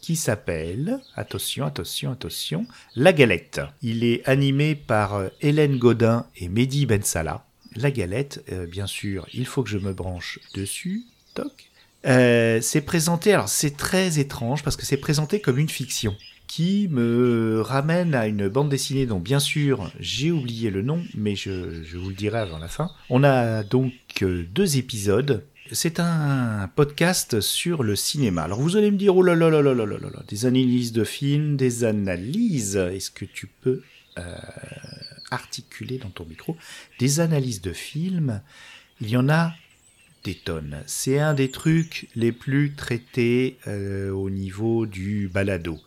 qui 0.00 0.16
s'appelle, 0.16 1.00
attention, 1.16 1.64
attention, 1.64 2.12
attention, 2.12 2.66
La 2.94 3.12
Galette. 3.12 3.60
Il 3.82 4.04
est 4.04 4.26
animé 4.28 4.74
par 4.74 5.14
euh, 5.14 5.28
Hélène 5.40 5.78
Godin 5.78 6.26
et 6.36 6.48
Mehdi 6.48 6.86
Bensala. 6.86 7.46
La 7.76 7.90
Galette, 7.90 8.44
euh, 8.52 8.66
bien 8.66 8.86
sûr, 8.86 9.26
il 9.32 9.46
faut 9.46 9.62
que 9.62 9.70
je 9.70 9.78
me 9.78 9.92
branche 9.92 10.38
dessus. 10.54 11.04
Toc. 11.34 11.70
C'est 12.04 12.82
présenté, 12.84 13.32
alors 13.32 13.48
c'est 13.48 13.76
très 13.76 14.18
étrange 14.18 14.62
parce 14.62 14.76
que 14.76 14.84
c'est 14.84 14.98
présenté 14.98 15.40
comme 15.40 15.58
une 15.58 15.70
fiction 15.70 16.14
qui 16.54 16.86
me 16.88 17.60
ramène 17.62 18.14
à 18.14 18.28
une 18.28 18.46
bande 18.46 18.68
dessinée 18.68 19.06
dont 19.06 19.18
bien 19.18 19.40
sûr 19.40 19.90
j'ai 19.98 20.30
oublié 20.30 20.70
le 20.70 20.82
nom, 20.82 21.02
mais 21.16 21.34
je, 21.34 21.50
vous 21.96 22.10
le 22.10 22.14
dirai 22.14 22.38
avant 22.38 22.58
la 22.58 22.68
fin. 22.68 22.92
On 23.10 23.24
a 23.24 23.64
donc 23.64 23.92
euh, 24.22 24.44
deux 24.54 24.76
épisodes. 24.76 25.44
C'est 25.72 25.98
un 25.98 26.70
podcast 26.76 27.40
sur 27.40 27.82
le 27.82 27.96
cinéma. 27.96 28.44
Alors 28.44 28.60
vous 28.60 28.76
allez 28.76 28.92
me 28.92 28.96
dire, 28.96 29.16
oh 29.16 29.22
là 29.24 29.34
là 29.34 29.50
là 29.50 29.62
là 29.62 29.74
là 29.74 29.84
là 29.84 30.22
des 30.28 30.46
analyses 30.46 30.92
de 30.92 31.02
films, 31.02 31.56
des 31.56 31.82
analyses. 31.82 32.76
Est-ce 32.76 33.10
que 33.10 33.24
tu 33.24 33.48
peux 33.48 33.82
euh, 34.18 34.22
articuler 35.32 35.98
dans 35.98 36.10
ton 36.10 36.24
micro 36.24 36.56
des 37.00 37.18
analyses 37.18 37.62
de 37.62 37.72
films? 37.72 38.40
Il 39.00 39.10
y 39.10 39.16
en 39.16 39.28
a 39.28 39.54
des 40.22 40.36
tonnes. 40.36 40.84
C'est 40.86 41.18
un 41.18 41.34
des 41.34 41.50
trucs 41.50 42.06
les 42.14 42.30
plus 42.30 42.74
traités 42.74 43.58
euh, 43.66 44.12
au 44.12 44.30
niveau 44.30 44.86
du 44.86 45.26
balado. 45.26 45.80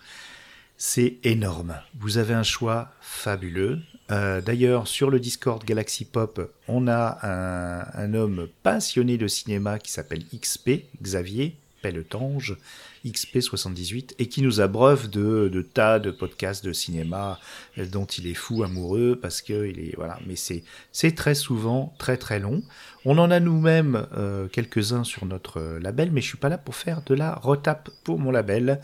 C'est 0.77 1.17
énorme. 1.23 1.79
Vous 1.99 2.19
avez 2.19 2.35
un 2.35 2.43
choix 2.43 2.91
fabuleux. 3.01 3.79
Euh, 4.11 4.41
D'ailleurs, 4.41 4.87
sur 4.87 5.09
le 5.09 5.19
Discord 5.19 5.63
Galaxy 5.65 6.05
Pop, 6.05 6.53
on 6.67 6.87
a 6.87 7.17
un, 7.95 8.13
homme 8.13 8.47
passionné 8.61 9.17
de 9.17 9.27
cinéma 9.27 9.79
qui 9.79 9.91
s'appelle 9.91 10.23
XP, 10.25 10.83
Xavier 11.01 11.55
Pelletange, 11.81 12.57
XP78, 13.05 14.13
et 14.19 14.27
qui 14.27 14.43
nous 14.43 14.61
abreuve 14.61 15.09
de, 15.09 15.49
de 15.51 15.61
tas 15.63 15.97
de 15.97 16.11
podcasts 16.11 16.63
de 16.63 16.73
cinéma 16.73 17.39
euh, 17.79 17.85
dont 17.87 18.05
il 18.05 18.27
est 18.27 18.35
fou 18.35 18.63
amoureux 18.63 19.17
parce 19.19 19.41
que 19.41 19.67
il 19.67 19.79
est 19.79 19.95
voilà. 19.95 20.19
Mais 20.27 20.35
c'est 20.35 21.15
très 21.15 21.35
souvent 21.35 21.93
très 21.97 22.17
très 22.17 22.39
long. 22.39 22.61
On 23.03 23.17
en 23.17 23.31
a 23.31 23.39
nous-mêmes 23.39 24.05
euh, 24.15 24.47
quelques-uns 24.47 25.03
sur 25.03 25.25
notre 25.25 25.79
label, 25.81 26.11
mais 26.11 26.21
je 26.21 26.27
suis 26.27 26.37
pas 26.37 26.49
là 26.49 26.57
pour 26.57 26.75
faire 26.75 27.01
de 27.03 27.15
la 27.15 27.33
retape 27.35 27.89
pour 28.03 28.19
mon 28.19 28.31
label. 28.31 28.79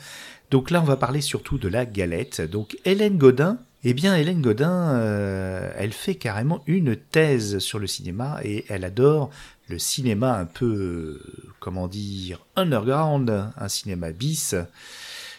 Donc 0.54 0.70
là, 0.70 0.84
on 0.84 0.86
va 0.86 0.98
parler 0.98 1.22
surtout 1.22 1.58
de 1.58 1.68
la 1.68 1.84
galette. 1.84 2.40
Donc 2.40 2.78
Hélène 2.86 3.18
Godin, 3.18 3.58
eh 3.84 3.96
bien 3.96 4.16
Hélène 4.16 4.40
Godin, 4.40 4.92
euh, 4.92 5.74
elle 5.76 5.94
fait 5.94 6.14
carrément 6.14 6.62
une 6.68 6.96
thèse 6.96 7.58
sur 7.58 7.80
le 7.80 7.88
cinéma 7.88 8.40
et 8.44 8.64
elle 8.70 8.84
adore 8.84 9.32
le 9.68 9.80
cinéma 9.80 10.38
un 10.38 10.46
peu, 10.46 10.66
euh, 10.68 11.54
comment 11.60 11.88
dire, 11.88 12.46
underground, 12.56 13.52
un 13.58 13.68
cinéma 13.68 14.12
bis. 14.12 14.54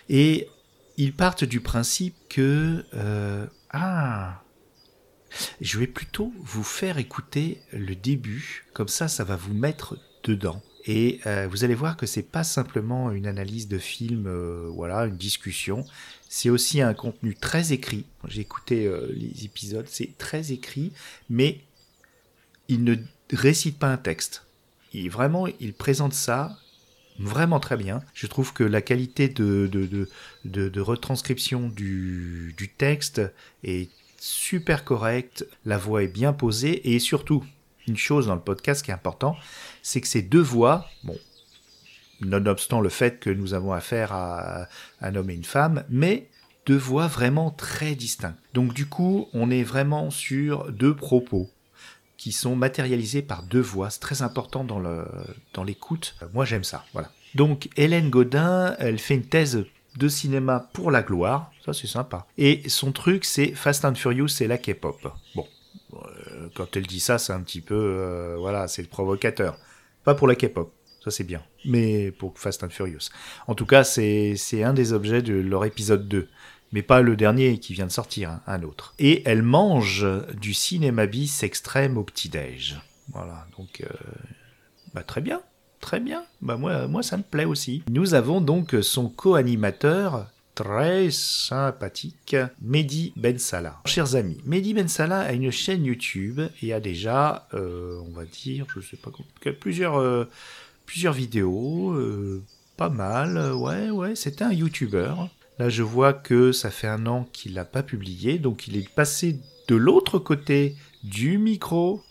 Et 0.09 0.49
ils 0.97 1.13
partent 1.13 1.45
du 1.45 1.61
principe 1.61 2.17
que 2.29 2.85
euh, 2.95 3.47
ah 3.71 4.43
je 5.61 5.79
vais 5.79 5.87
plutôt 5.87 6.33
vous 6.43 6.65
faire 6.65 6.99
écouter 6.99 7.61
le 7.73 7.95
début, 7.95 8.65
comme 8.73 8.89
ça, 8.89 9.07
ça 9.07 9.23
va 9.23 9.37
vous 9.37 9.55
mettre 9.55 9.97
dedans. 10.25 10.61
Et 10.87 11.21
euh, 11.27 11.49
vous 11.51 11.65
allez 11.65 11.75
voir 11.75 11.97
que 11.97 12.07
c'est 12.07 12.23
pas 12.23 12.45
simplement 12.45 13.11
une 13.11 13.27
analyse 13.27 13.69
de 13.69 13.79
film, 13.79 14.27
euh, 14.27 14.69
voilà, 14.71 15.07
une 15.07 15.17
discussion. 15.17 15.85
C'est 16.29 16.51
aussi 16.51 16.83
un 16.83 16.93
contenu 16.93 17.35
très 17.35 17.73
écrit. 17.73 18.05
J'ai 18.29 18.43
écouté 18.43 18.87
euh, 18.87 19.09
les 19.15 19.45
épisodes, 19.45 19.87
c'est 19.89 20.17
très 20.19 20.53
écrit, 20.53 20.93
mais 21.31 21.61
il 22.69 22.85
ne 22.85 22.97
récite 23.33 23.79
pas 23.79 23.89
un 23.89 23.97
texte. 23.97 24.47
Il 24.93 25.11
vraiment, 25.11 25.47
il 25.47 25.73
présente 25.73 26.13
ça 26.13 26.59
vraiment 27.19 27.61
très 27.61 27.77
bien. 27.77 28.03
Je 28.13 28.27
trouve 28.27 28.53
que 28.53 28.65
la 28.65 28.83
qualité 28.83 29.29
de, 29.29 30.09
retranscription 30.81 31.69
du 31.69 32.75
texte 32.77 33.23
est 33.63 33.91
super 34.25 34.85
correcte, 34.85 35.47
la 35.67 35.77
voix 35.77 36.03
est 36.03 36.09
bien 36.09 36.33
posée 36.33 36.95
et 36.95 36.99
surtout, 36.99 37.45
une 37.87 37.97
chose 37.97 38.27
dans 38.27 38.35
le 38.35 38.41
podcast 38.41 38.85
qui 38.85 38.91
est 38.91 38.95
important, 38.95 39.37
c'est 39.83 40.01
que 40.01 40.09
ces 40.09 40.23
deux 40.23 40.41
voix, 40.41 40.87
bon, 41.03 41.19
nonobstant 42.21 42.81
le 42.81 42.89
fait 42.89 43.21
que 43.21 43.31
nous 43.31 43.55
avons 43.55 43.73
affaire 43.73 44.13
à 44.13 44.69
un 45.01 45.15
homme 45.15 45.31
et 45.31 45.35
une 45.35 45.45
femme, 45.45 45.85
mais 45.89 46.29
deux 46.67 46.77
voix 46.77 47.07
vraiment 47.07 47.51
très 47.51 47.95
distinctes. 47.95 48.39
Donc 48.55 48.73
du 48.73 48.87
coup, 48.87 49.29
on 49.35 49.51
est 49.51 49.63
vraiment 49.63 50.11
sur 50.11 50.71
deux 50.73 50.95
propos 50.95 51.51
qui 52.17 52.33
sont 52.33 52.57
matérialisés 52.57 53.23
par 53.23 53.43
deux 53.43 53.61
voix. 53.61 53.91
C'est 53.91 54.01
très 54.01 54.23
important 54.23 54.65
dans 54.65 54.79
le 54.79 55.05
dans 55.53 55.65
l'écoute. 55.65 56.17
Moi, 56.33 56.45
j'aime 56.45 56.65
ça. 56.65 56.85
Voilà. 56.93 57.11
Donc 57.35 57.69
Hélène 57.77 58.09
Godin, 58.09 58.77
elle 58.79 58.99
fait 58.99 59.15
une 59.15 59.27
thèse 59.27 59.65
de 59.97 60.09
cinéma 60.09 60.71
pour 60.73 60.91
la 60.91 61.03
gloire. 61.03 61.53
Ça, 61.65 61.73
c'est 61.73 61.87
sympa. 61.87 62.27
Et 62.39 62.69
son 62.69 62.93
truc, 62.93 63.25
c'est 63.25 63.49
Fast 63.49 63.85
and 63.85 63.95
Furious, 63.95 64.29
c'est 64.29 64.47
la 64.47 64.59
K-pop. 64.59 65.13
Bon, 65.35 65.47
quand 66.55 66.77
elle 66.77 66.87
dit 66.87 67.01
ça, 67.01 67.19
c'est 67.19 67.33
un 67.33 67.41
petit 67.41 67.61
peu, 67.61 67.75
euh, 67.75 68.37
voilà, 68.39 68.69
c'est 68.69 68.83
le 68.83 68.89
provocateur. 68.89 69.59
Pas 70.05 70.15
pour 70.15 70.29
la 70.29 70.35
K-pop, 70.35 70.73
ça 71.03 71.11
c'est 71.11 71.25
bien, 71.25 71.43
mais 71.65 72.11
pour 72.11 72.39
Fast 72.39 72.63
and 72.65 72.71
Furious. 72.71 73.11
En 73.47 73.55
tout 73.55 73.67
cas, 73.67 73.85
c'est 73.85 74.37
un 74.63 74.75
des 74.75 74.93
objets 74.93 75.23
de 75.23 75.35
leur 75.35 75.65
épisode 75.65 76.09
2. 76.09 76.29
Mais 76.73 76.83
pas 76.83 77.03
le 77.03 77.15
dernier 77.15 77.59
qui 77.59 77.73
vient 77.73 77.87
de 77.87 77.93
sortir, 77.93 78.31
hein, 78.31 78.43
un 78.49 78.65
autre. 78.65 78.95
Et 78.99 79.23
elle 79.27 79.43
mange 79.43 80.07
du 80.35 80.55
cinéma 80.55 81.07
bis 81.07 81.45
extrême 81.45 81.97
au 81.97 82.03
petit-déj. 82.03 82.81
Voilà, 83.13 83.47
donc 83.57 83.83
euh, 83.83 83.89
bah, 84.93 85.05
très 85.05 85.21
bien, 85.21 85.41
très 85.81 86.01
bien. 86.01 86.25
Bah, 86.43 86.57
moi, 86.57 86.89
moi, 86.89 87.03
ça 87.03 87.17
me 87.17 87.23
plaît 87.23 87.45
aussi. 87.45 87.85
Nous 87.89 88.15
avons 88.15 88.41
donc 88.41 88.75
son 88.83 89.09
co-animateur 89.09 90.27
très 90.55 91.11
sympathique, 91.11 92.37
Mehdi 92.63 93.13
Ben 93.17 93.39
Salah. 93.39 93.81
Chers 93.87 94.15
amis, 94.15 94.39
Mehdi 94.45 94.73
Ben 94.75 94.89
Salah 94.89 95.21
a 95.21 95.33
une 95.33 95.51
chaîne 95.51 95.85
YouTube 95.85 96.41
et 96.63 96.73
a 96.73 96.81
déjà, 96.81 97.49
euh, 97.55 98.01
on 98.07 98.13
va 98.13 98.25
dire, 98.25 98.67
je 98.75 98.81
sais 98.81 98.97
pas, 98.97 99.11
plusieurs, 99.61 99.99
euh, 99.99 100.29
plusieurs 100.87 101.13
vidéos, 101.13 101.93
euh, 101.93 102.43
pas 102.77 102.89
mal, 102.89 103.53
ouais, 103.55 103.91
ouais, 103.91 104.15
c'était 104.15 104.45
un 104.45 104.53
YouTuber. 104.53 105.15
Là, 105.59 105.69
je 105.69 105.83
vois 105.83 106.13
que 106.13 106.53
ça 106.53 106.71
fait 106.71 106.89
un 106.89 107.07
an 107.07 107.29
qu'il 107.33 107.55
n'a 107.55 107.65
pas 107.65 107.83
publié, 107.83 108.39
donc 108.39 108.69
il 108.69 108.77
est 108.77 108.89
passé 108.89 109.39
de 109.69 109.75
l'autre 109.75 110.19
côté 110.19 110.77
du 111.03 111.39
micro 111.39 112.03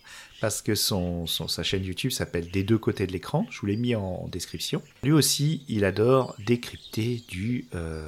parce 0.44 0.62
que 0.62 0.76
son, 0.76 1.26
sa 1.26 1.64
chaîne 1.64 1.86
YouTube 1.86 2.12
s'appelle 2.12 2.52
Des 2.52 2.64
deux 2.64 2.78
côtés 2.78 3.08
de 3.08 3.14
l'écran. 3.14 3.48
Je 3.50 3.62
vous 3.62 3.66
l'ai 3.66 3.78
mis 3.78 3.96
en, 3.96 4.28
description. 4.28 4.82
Lui 5.02 5.14
aussi, 5.14 5.64
il 5.70 5.86
adore 5.86 6.36
décrypter 6.46 7.24
du, 7.30 7.70
euh, 7.76 8.06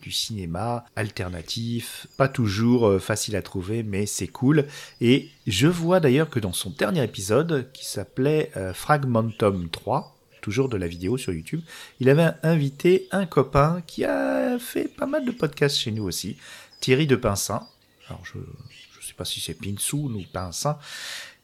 du 0.00 0.12
cinéma 0.12 0.84
alternatif, 0.94 2.06
pas 2.16 2.28
toujours 2.28 2.86
euh, 2.86 3.00
facile 3.00 3.34
à 3.34 3.42
trouver, 3.42 3.82
mais 3.82 4.06
c'est 4.06 4.28
cool. 4.28 4.66
Et 5.00 5.30
je 5.48 5.66
vois 5.66 5.98
d'ailleurs 5.98 6.30
que 6.30 6.38
dans 6.38 6.52
son 6.52 6.70
dernier 6.70 7.02
épisode, 7.02 7.68
qui 7.72 7.84
s'appelait 7.84 8.52
euh, 8.56 8.72
Fragmentum 8.72 9.68
3, 9.68 10.16
toujours 10.40 10.68
de 10.68 10.76
la 10.76 10.86
vidéo 10.86 11.18
sur 11.18 11.32
YouTube, 11.32 11.62
il 11.98 12.08
avait 12.08 12.30
invité 12.44 13.08
un 13.10 13.26
copain 13.26 13.82
qui 13.84 14.04
a 14.04 14.60
fait 14.60 14.86
pas 14.86 15.06
mal 15.06 15.24
de 15.24 15.32
podcasts 15.32 15.78
chez 15.78 15.90
nous 15.90 16.04
aussi, 16.04 16.36
Thierry 16.78 17.08
de 17.08 17.16
Pincin. 17.16 17.66
Alors 18.06 18.24
je 18.24 18.38
ne 18.38 19.02
sais 19.04 19.14
pas 19.14 19.24
si 19.24 19.40
c'est 19.40 19.54
Pinsoun 19.54 20.14
ou 20.14 20.22
Pincin, 20.32 20.78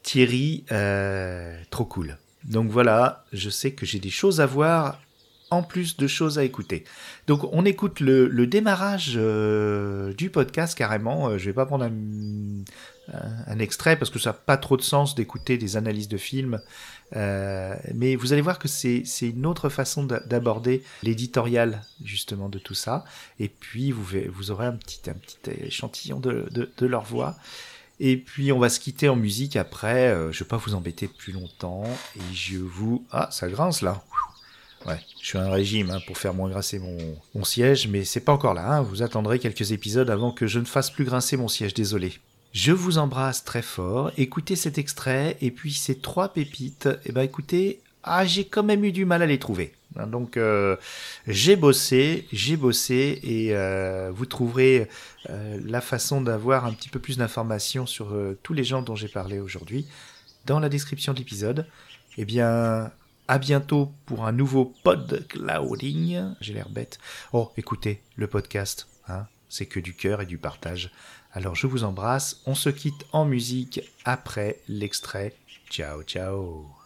Thierry, 0.04 0.64
euh, 0.70 1.58
trop 1.70 1.86
cool. 1.86 2.18
Donc 2.44 2.70
voilà, 2.70 3.24
je 3.32 3.48
sais 3.48 3.72
que 3.72 3.86
j'ai 3.86 3.98
des 3.98 4.10
choses 4.10 4.40
à 4.40 4.46
voir 4.46 5.00
en 5.50 5.62
plus 5.62 5.96
de 5.96 6.06
choses 6.06 6.38
à 6.38 6.44
écouter. 6.44 6.84
Donc 7.26 7.48
on 7.52 7.64
écoute 7.64 8.00
le, 8.00 8.46
démarrage 8.46 9.14
euh, 9.16 10.12
du 10.12 10.28
podcast 10.28 10.76
carrément. 10.76 11.28
Euh, 11.28 11.38
je 11.38 11.46
vais 11.46 11.54
pas 11.54 11.64
prendre 11.64 11.86
un, 11.86 13.58
extrait 13.58 13.96
parce 13.96 14.10
que 14.10 14.18
ça 14.18 14.30
n'a 14.30 14.34
pas 14.34 14.56
trop 14.56 14.76
de 14.76 14.82
sens 14.82 15.14
d'écouter 15.14 15.56
des 15.56 15.76
analyses 15.76 16.08
de 16.08 16.18
films. 16.18 16.60
mais 17.14 18.16
vous 18.16 18.32
allez 18.32 18.42
voir 18.42 18.58
que 18.58 18.68
c'est 18.68 19.04
une 19.22 19.46
autre 19.46 19.70
façon 19.70 20.04
d'aborder 20.04 20.82
l'éditorial 21.02 21.80
justement 22.04 22.50
de 22.50 22.58
tout 22.58 22.74
ça. 22.74 23.04
Et 23.38 23.48
puis 23.48 23.90
vous, 23.90 24.50
aurez 24.50 24.66
un 24.66 24.76
petit, 24.76 25.00
échantillon 25.62 26.20
de 26.20 26.86
leur 26.86 27.04
voix. 27.04 27.36
Et 28.00 28.16
puis 28.16 28.52
on 28.52 28.58
va 28.58 28.68
se 28.68 28.80
quitter 28.80 29.08
en 29.08 29.16
musique 29.16 29.56
après. 29.56 30.08
Euh, 30.08 30.32
je 30.32 30.44
vais 30.44 30.48
pas 30.48 30.56
vous 30.56 30.74
embêter 30.74 31.08
plus 31.08 31.32
longtemps. 31.32 31.84
Et 32.16 32.34
je 32.34 32.58
vous... 32.58 33.04
Ah, 33.10 33.28
ça 33.30 33.48
grince 33.48 33.82
là. 33.82 34.02
Ouais, 34.86 35.00
je 35.20 35.26
suis 35.26 35.38
un 35.38 35.50
régime 35.50 35.90
hein, 35.90 36.00
pour 36.06 36.18
faire 36.18 36.34
moins 36.34 36.50
grincer 36.50 36.78
mon, 36.78 37.44
siège, 37.44 37.88
mais 37.88 38.04
c'est 38.04 38.20
pas 38.20 38.32
encore 38.32 38.52
là. 38.52 38.70
Hein. 38.70 38.82
Vous 38.82 39.02
attendrez 39.02 39.38
quelques 39.38 39.72
épisodes 39.72 40.10
avant 40.10 40.30
que 40.30 40.46
je 40.46 40.58
ne 40.58 40.66
fasse 40.66 40.90
plus 40.90 41.04
grincer 41.04 41.38
mon 41.38 41.48
siège, 41.48 41.72
désolé. 41.72 42.12
Je 42.52 42.72
vous 42.72 42.98
embrasse 42.98 43.44
très 43.44 43.62
fort. 43.62 44.12
Écoutez 44.18 44.56
cet 44.56 44.76
extrait 44.76 45.38
et 45.40 45.50
puis 45.50 45.72
ces 45.72 45.98
trois 45.98 46.28
pépites. 46.28 46.88
Eh 47.06 47.12
ben 47.12 47.22
écoutez, 47.22 47.80
ah, 48.02 48.26
j'ai 48.26 48.44
quand 48.44 48.62
même 48.62 48.84
eu 48.84 48.92
du 48.92 49.06
mal 49.06 49.22
à 49.22 49.26
les 49.26 49.38
trouver. 49.38 49.72
Hein, 49.96 50.06
donc 50.06 50.36
euh, 50.36 50.76
j'ai 51.26 51.56
bossé, 51.56 52.26
j'ai 52.32 52.56
bossé 52.56 53.20
et 53.22 53.54
euh, 53.54 54.10
vous 54.12 54.26
trouverez 54.26 54.88
euh, 55.30 55.60
la 55.64 55.80
façon 55.80 56.20
d'avoir 56.20 56.64
un 56.64 56.72
petit 56.72 56.88
peu 56.88 56.98
plus 56.98 57.18
d'informations 57.18 57.86
sur 57.86 58.16
tous 58.42 58.52
les 58.52 58.64
gens 58.64 58.82
dont 58.82 58.96
j'ai 58.96 59.08
parlé 59.08 59.38
aujourd'hui 59.38 59.86
dans 60.46 60.60
la 60.60 60.68
description 60.68 61.12
de 61.12 61.18
l'épisode. 61.18 61.66
Eh 62.16 62.24
bien, 62.24 62.92
à 63.28 63.38
bientôt 63.38 63.92
pour 64.06 64.26
un 64.26 64.32
nouveau 64.32 64.72
podclouding. 64.84 66.34
J'ai 66.40 66.52
l'air 66.52 66.68
bête. 66.68 66.98
Oh, 67.32 67.50
écoutez, 67.56 68.02
le 68.16 68.26
podcast, 68.26 68.88
hein, 69.08 69.26
c'est 69.48 69.66
que 69.66 69.80
du 69.80 69.94
cœur 69.94 70.20
et 70.20 70.26
du 70.26 70.38
partage. 70.38 70.92
Alors 71.32 71.56
je 71.56 71.66
vous 71.66 71.82
embrasse, 71.82 72.40
on 72.46 72.54
se 72.54 72.68
quitte 72.68 73.06
en 73.12 73.24
musique 73.24 73.80
après 74.04 74.60
l'extrait. 74.68 75.34
Ciao, 75.68 76.02
ciao. 76.02 76.83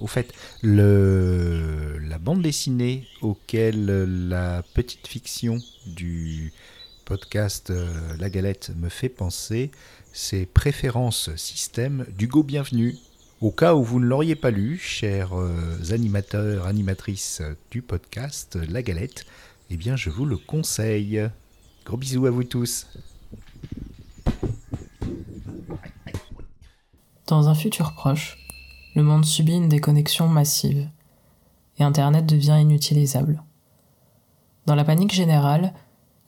Au 0.00 0.06
fait, 0.06 0.32
le, 0.62 1.98
la 1.98 2.18
bande 2.18 2.40
dessinée 2.40 3.06
auquel 3.20 4.28
la 4.28 4.62
petite 4.74 5.06
fiction 5.06 5.58
du 5.86 6.52
podcast 7.04 7.70
euh, 7.70 7.86
La 8.18 8.30
Galette 8.30 8.72
me 8.76 8.88
fait 8.88 9.10
penser, 9.10 9.70
c'est 10.14 10.46
Préférence 10.46 11.34
Système 11.36 12.06
d'Hugo 12.16 12.42
Bienvenu. 12.42 12.96
Au 13.42 13.50
cas 13.50 13.74
où 13.74 13.84
vous 13.84 14.00
ne 14.00 14.06
l'auriez 14.06 14.36
pas 14.36 14.50
lu, 14.50 14.78
chers 14.78 15.38
euh, 15.38 15.52
animateurs, 15.90 16.66
animatrices 16.66 17.42
du 17.70 17.82
podcast 17.82 18.58
La 18.70 18.82
Galette, 18.82 19.26
eh 19.68 19.76
bien 19.76 19.96
je 19.96 20.08
vous 20.08 20.24
le 20.24 20.38
conseille. 20.38 21.20
Gros 21.84 21.98
bisous 21.98 22.24
à 22.24 22.30
vous 22.30 22.44
tous. 22.44 22.86
Dans 27.30 27.48
un 27.48 27.54
futur 27.54 27.92
proche, 27.92 28.38
le 28.96 29.04
monde 29.04 29.24
subit 29.24 29.54
une 29.54 29.68
déconnexion 29.68 30.26
massive 30.26 30.88
et 31.78 31.84
Internet 31.84 32.26
devient 32.26 32.58
inutilisable. 32.60 33.44
Dans 34.66 34.74
la 34.74 34.82
panique 34.82 35.14
générale, 35.14 35.72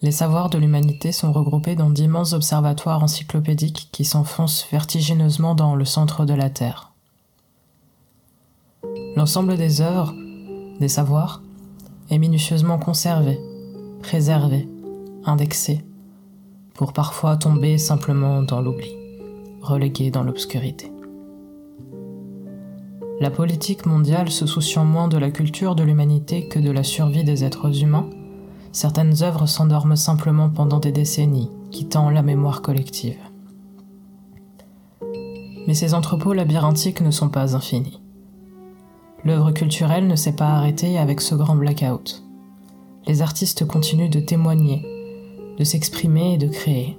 les 0.00 0.12
savoirs 0.12 0.48
de 0.48 0.58
l'humanité 0.58 1.10
sont 1.10 1.32
regroupés 1.32 1.74
dans 1.74 1.90
d'immenses 1.90 2.34
observatoires 2.34 3.02
encyclopédiques 3.02 3.88
qui 3.90 4.04
s'enfoncent 4.04 4.64
vertigineusement 4.70 5.56
dans 5.56 5.74
le 5.74 5.84
centre 5.84 6.24
de 6.24 6.34
la 6.34 6.50
Terre. 6.50 6.92
L'ensemble 9.16 9.56
des 9.56 9.80
œuvres, 9.80 10.14
des 10.78 10.88
savoirs, 10.88 11.42
est 12.10 12.18
minutieusement 12.18 12.78
conservé, 12.78 13.40
préservé, 14.02 14.68
indexé, 15.24 15.84
pour 16.74 16.92
parfois 16.92 17.36
tomber 17.36 17.76
simplement 17.76 18.42
dans 18.42 18.60
l'oubli, 18.60 18.96
relégué 19.62 20.12
dans 20.12 20.22
l'obscurité. 20.22 20.91
La 23.22 23.30
politique 23.30 23.86
mondiale 23.86 24.32
se 24.32 24.46
souciant 24.46 24.84
moins 24.84 25.06
de 25.06 25.16
la 25.16 25.30
culture 25.30 25.76
de 25.76 25.84
l'humanité 25.84 26.48
que 26.48 26.58
de 26.58 26.72
la 26.72 26.82
survie 26.82 27.22
des 27.22 27.44
êtres 27.44 27.80
humains, 27.80 28.10
certaines 28.72 29.22
œuvres 29.22 29.46
s'endorment 29.46 29.94
simplement 29.94 30.50
pendant 30.50 30.80
des 30.80 30.90
décennies, 30.90 31.48
quittant 31.70 32.10
la 32.10 32.22
mémoire 32.22 32.62
collective. 32.62 33.20
Mais 35.68 35.74
ces 35.74 35.94
entrepôts 35.94 36.32
labyrinthiques 36.32 37.00
ne 37.00 37.12
sont 37.12 37.28
pas 37.28 37.54
infinis. 37.54 38.02
L'œuvre 39.24 39.52
culturelle 39.52 40.08
ne 40.08 40.16
s'est 40.16 40.34
pas 40.34 40.48
arrêtée 40.48 40.98
avec 40.98 41.20
ce 41.20 41.36
grand 41.36 41.54
blackout. 41.54 42.24
Les 43.06 43.22
artistes 43.22 43.64
continuent 43.68 44.10
de 44.10 44.18
témoigner, 44.18 44.82
de 45.60 45.62
s'exprimer 45.62 46.34
et 46.34 46.38
de 46.38 46.48
créer. 46.48 46.98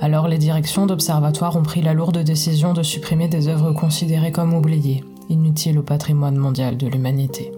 Alors 0.00 0.28
les 0.28 0.38
directions 0.38 0.86
d'observatoires 0.86 1.56
ont 1.56 1.62
pris 1.62 1.82
la 1.82 1.92
lourde 1.92 2.18
décision 2.18 2.72
de 2.72 2.84
supprimer 2.84 3.26
des 3.26 3.48
œuvres 3.48 3.72
considérées 3.72 4.30
comme 4.30 4.54
oubliées, 4.54 5.02
inutiles 5.28 5.78
au 5.78 5.82
patrimoine 5.82 6.36
mondial 6.36 6.76
de 6.76 6.86
l'humanité. 6.86 7.50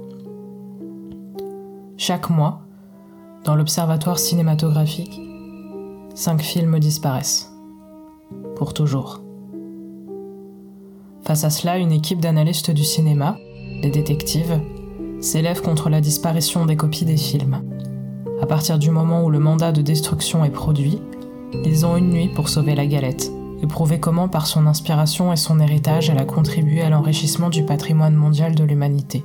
Chaque 1.98 2.30
mois, 2.30 2.62
dans 3.44 3.54
l'observatoire 3.54 4.18
cinématographique, 4.18 5.20
cinq 6.14 6.40
films 6.40 6.78
disparaissent. 6.78 7.52
Pour 8.56 8.72
toujours. 8.72 9.20
Face 11.22 11.44
à 11.44 11.50
cela, 11.50 11.76
une 11.76 11.92
équipe 11.92 12.20
d'analystes 12.20 12.70
du 12.70 12.84
cinéma, 12.84 13.36
des 13.82 13.90
détectives, 13.90 14.60
s'élève 15.20 15.60
contre 15.60 15.90
la 15.90 16.00
disparition 16.00 16.64
des 16.64 16.76
copies 16.76 17.04
des 17.04 17.18
films. 17.18 17.62
À 18.40 18.46
partir 18.46 18.78
du 18.78 18.90
moment 18.90 19.24
où 19.24 19.30
le 19.30 19.38
mandat 19.38 19.72
de 19.72 19.82
destruction 19.82 20.42
est 20.44 20.50
produit, 20.50 21.00
ils 21.64 21.86
ont 21.86 21.96
une 21.96 22.10
nuit 22.10 22.28
pour 22.28 22.48
sauver 22.48 22.74
la 22.74 22.86
galette 22.86 23.30
et 23.62 23.66
prouver 23.66 24.00
comment 24.00 24.28
par 24.28 24.46
son 24.46 24.66
inspiration 24.66 25.32
et 25.32 25.36
son 25.36 25.60
héritage 25.60 26.10
elle 26.10 26.18
a 26.18 26.24
contribué 26.24 26.80
à 26.82 26.90
l'enrichissement 26.90 27.50
du 27.50 27.64
patrimoine 27.64 28.14
mondial 28.14 28.54
de 28.54 28.64
l'humanité. 28.64 29.24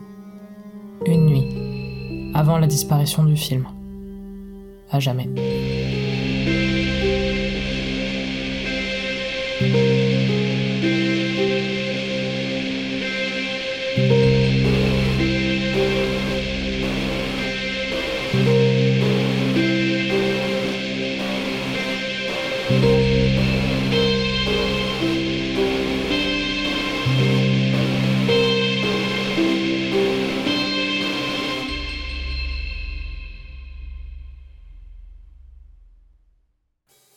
Une 1.05 1.25
nuit, 1.25 2.31
avant 2.33 2.57
la 2.57 2.67
disparition 2.67 3.23
du 3.23 3.37
film. 3.37 3.67
À 4.89 4.99
jamais. 4.99 5.29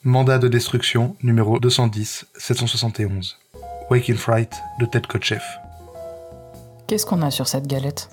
Mandat 0.08 0.38
de 0.38 0.48
destruction 0.48 1.16
numéro 1.22 1.60
210 1.60 2.28
771. 2.34 3.36
Waking 3.90 4.16
Fright 4.16 4.54
de 4.80 4.86
Ted 4.86 5.06
Kotcheff. 5.06 5.58
Qu'est-ce 6.86 7.04
qu'on 7.04 7.20
a 7.20 7.30
sur 7.30 7.46
cette 7.46 7.66
galette? 7.66 8.08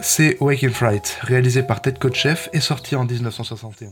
C'est 0.00 0.40
Wake 0.40 0.62
in 0.62 0.70
Fright, 0.70 1.18
réalisé 1.22 1.64
par 1.64 1.82
Ted 1.82 1.98
Kotcheff 1.98 2.48
et 2.52 2.60
sorti 2.60 2.94
en 2.94 3.04
1971. 3.04 3.90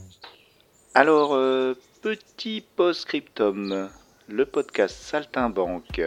Alors, 0.95 1.35
euh, 1.35 1.75
petit 2.01 2.63
post-scriptum, 2.77 3.89
le 4.29 4.47
podcast 4.47 4.97
Saltimbanque. 4.97 6.01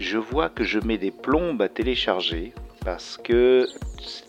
Je 0.00 0.18
vois 0.18 0.48
que 0.48 0.64
je 0.64 0.80
mets 0.80 0.98
des 0.98 1.12
plombes 1.12 1.62
à 1.62 1.68
télécharger 1.68 2.54
parce 2.84 3.20
que 3.22 3.68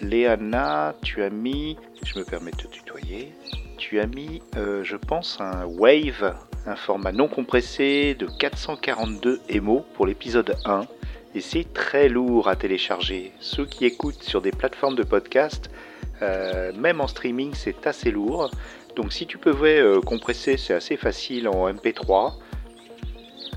Léana, 0.01 0.93
tu 1.01 1.23
as 1.23 1.31
mis, 1.31 1.77
je 2.05 2.19
me 2.19 2.25
permets 2.25 2.51
de 2.51 2.57
te 2.57 2.67
tutoyer, 2.67 3.33
tu 3.81 3.99
as 3.99 4.05
mis, 4.05 4.43
euh, 4.57 4.83
je 4.83 4.95
pense, 4.95 5.41
un 5.41 5.65
Wave, 5.65 6.35
un 6.67 6.75
format 6.75 7.11
non 7.11 7.27
compressé 7.27 8.13
de 8.13 8.27
442 8.27 9.41
émo 9.49 9.83
pour 9.95 10.05
l'épisode 10.05 10.55
1. 10.65 10.85
Et 11.33 11.41
c'est 11.41 11.73
très 11.73 12.07
lourd 12.07 12.47
à 12.47 12.55
télécharger. 12.55 13.31
Ceux 13.39 13.65
qui 13.65 13.85
écoutent 13.85 14.21
sur 14.21 14.39
des 14.39 14.51
plateformes 14.51 14.95
de 14.95 15.01
podcast, 15.01 15.71
euh, 16.21 16.71
même 16.73 17.01
en 17.01 17.07
streaming, 17.07 17.53
c'est 17.55 17.87
assez 17.87 18.11
lourd. 18.11 18.51
Donc 18.95 19.11
si 19.11 19.25
tu 19.25 19.39
pouvais 19.39 19.79
euh, 19.79 19.99
compresser, 19.99 20.57
c'est 20.57 20.75
assez 20.75 20.95
facile 20.95 21.47
en 21.47 21.67
MP3. 21.67 22.33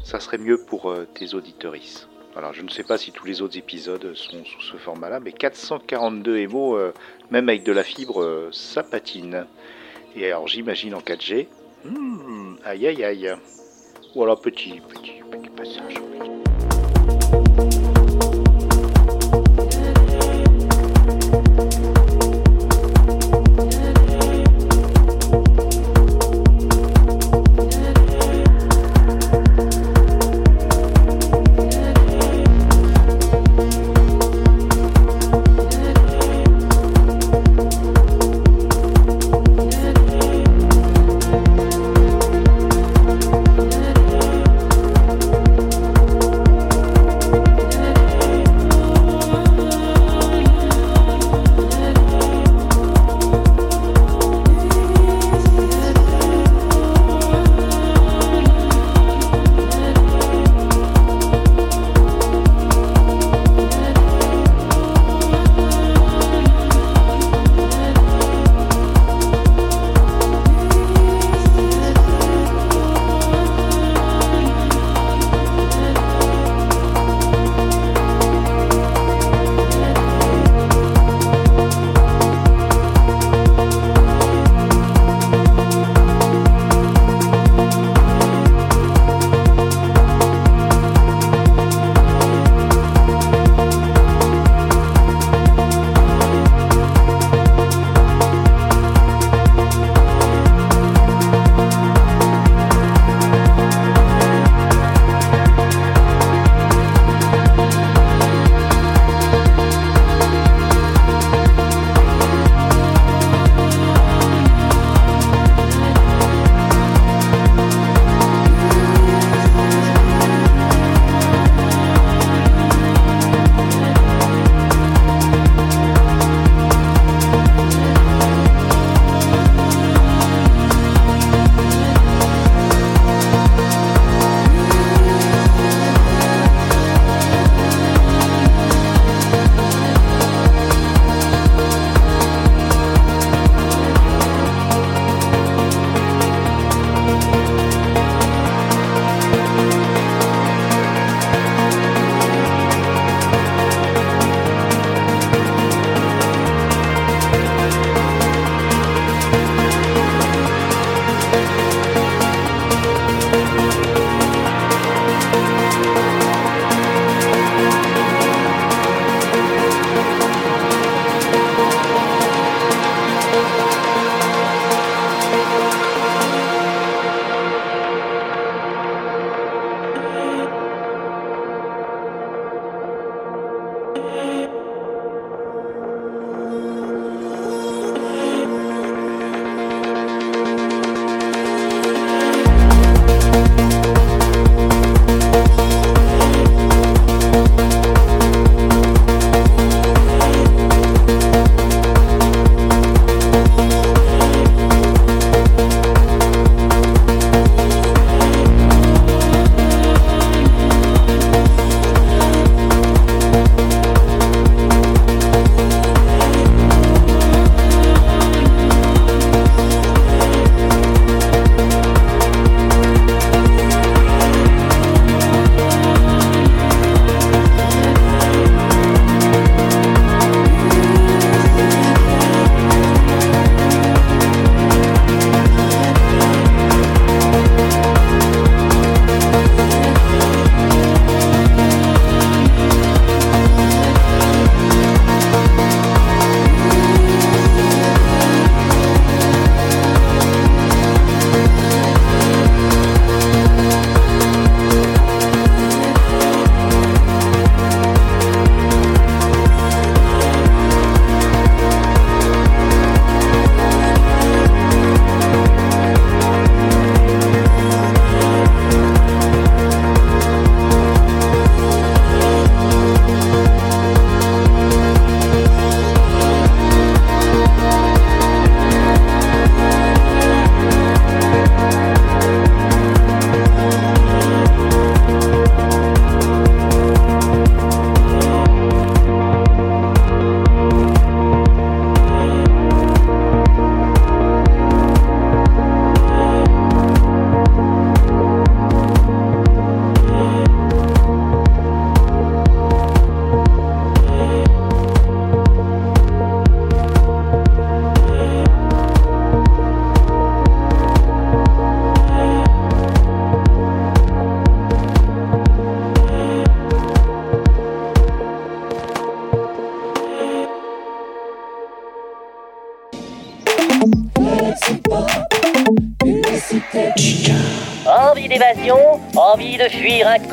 Ça 0.05 0.21
serait 0.21 0.39
mieux 0.39 0.59
pour 0.65 0.91
euh, 0.91 1.07
tes 1.13 1.35
auditorices. 1.35 2.09
Alors 2.35 2.55
je 2.55 2.63
ne 2.63 2.71
sais 2.71 2.85
pas 2.85 2.97
si 2.97 3.13
tous 3.13 3.27
les 3.27 3.43
autres 3.43 3.59
épisodes 3.59 4.15
sont 4.15 4.43
sous 4.47 4.63
ce 4.63 4.79
format-là, 4.79 5.21
mais 5.21 5.33
442 5.33 6.39
émo, 6.39 6.79
même 7.31 7.49
avec 7.49 7.63
de 7.63 7.73
la 7.73 7.85
fibre, 7.85 8.49
ça 8.51 8.83
patine. 8.83 9.47
Et 10.16 10.27
alors 10.27 10.46
j'imagine 10.48 10.94
en 10.94 11.00
4G. 11.00 11.48
Hmm, 11.85 12.57
aïe 12.64 12.87
aïe 12.87 13.05
aïe. 13.05 13.35
Voilà 14.14 14.37
petit, 14.37 14.81
petit, 14.81 15.22
petit 15.31 15.50
passage. 15.50 16.34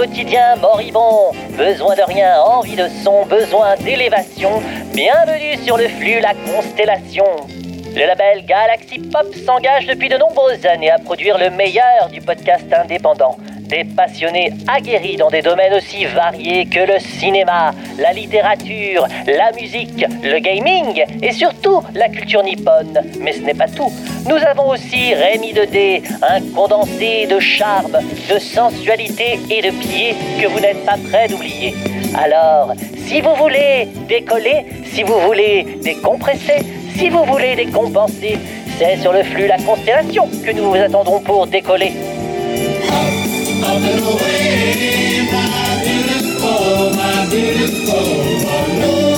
Quotidien 0.01 0.55
moribond, 0.55 1.31
besoin 1.55 1.93
de 1.93 2.01
rien, 2.01 2.41
envie 2.41 2.75
de 2.75 2.87
son, 3.03 3.23
besoin 3.27 3.75
d'élévation. 3.75 4.49
Bienvenue 4.95 5.63
sur 5.63 5.77
le 5.77 5.87
flux 5.87 6.19
La 6.19 6.33
Constellation. 6.33 7.23
Le 7.93 8.07
label 8.07 8.43
Galaxy 8.47 8.97
Pop 8.97 9.27
s'engage 9.45 9.85
depuis 9.85 10.09
de 10.09 10.17
nombreuses 10.17 10.65
années 10.65 10.89
à 10.89 10.97
produire 10.97 11.37
le 11.37 11.51
meilleur 11.51 12.09
du 12.11 12.19
podcast 12.19 12.65
indépendant. 12.73 13.37
Des 13.71 13.85
passionnés 13.85 14.51
aguerris 14.67 15.15
dans 15.15 15.29
des 15.29 15.41
domaines 15.41 15.73
aussi 15.73 16.03
variés 16.03 16.65
que 16.65 16.79
le 16.79 16.99
cinéma, 16.99 17.71
la 17.97 18.11
littérature, 18.11 19.07
la 19.25 19.53
musique, 19.53 20.05
le 20.21 20.39
gaming 20.39 21.01
et 21.21 21.31
surtout 21.31 21.81
la 21.95 22.09
culture 22.09 22.43
nippone. 22.43 22.99
Mais 23.21 23.31
ce 23.31 23.39
n'est 23.39 23.53
pas 23.53 23.69
tout. 23.69 23.89
Nous 24.27 24.35
avons 24.35 24.71
aussi 24.71 25.13
Rémi 25.13 25.53
Dedé, 25.53 26.01
un 26.21 26.41
condensé 26.53 27.27
de 27.27 27.39
charme, 27.39 27.97
de 28.29 28.39
sensualité 28.39 29.39
et 29.49 29.61
de 29.61 29.69
pied 29.69 30.15
que 30.41 30.47
vous 30.47 30.59
n'êtes 30.59 30.85
pas 30.85 30.97
prêt 31.09 31.29
d'oublier. 31.29 31.73
Alors, 32.21 32.73
si 33.07 33.21
vous 33.21 33.35
voulez 33.35 33.87
décoller, 34.09 34.65
si 34.83 35.03
vous 35.03 35.17
voulez 35.21 35.77
décompresser, 35.81 36.57
si 36.97 37.07
vous 37.07 37.23
voulez 37.23 37.55
décompenser, 37.55 38.37
c'est 38.77 38.97
sur 38.97 39.13
le 39.13 39.23
flux 39.23 39.47
La 39.47 39.57
Constellation 39.59 40.27
que 40.45 40.51
nous 40.51 40.71
vous 40.71 40.75
attendrons 40.75 41.21
pour 41.21 41.47
décoller. 41.47 41.93
Away, 43.73 45.29
my 45.31 45.81
beautiful, 45.85 46.91
my 46.93 47.27
beautiful, 47.29 48.05
my 48.45 48.85
Lord. 48.85 49.10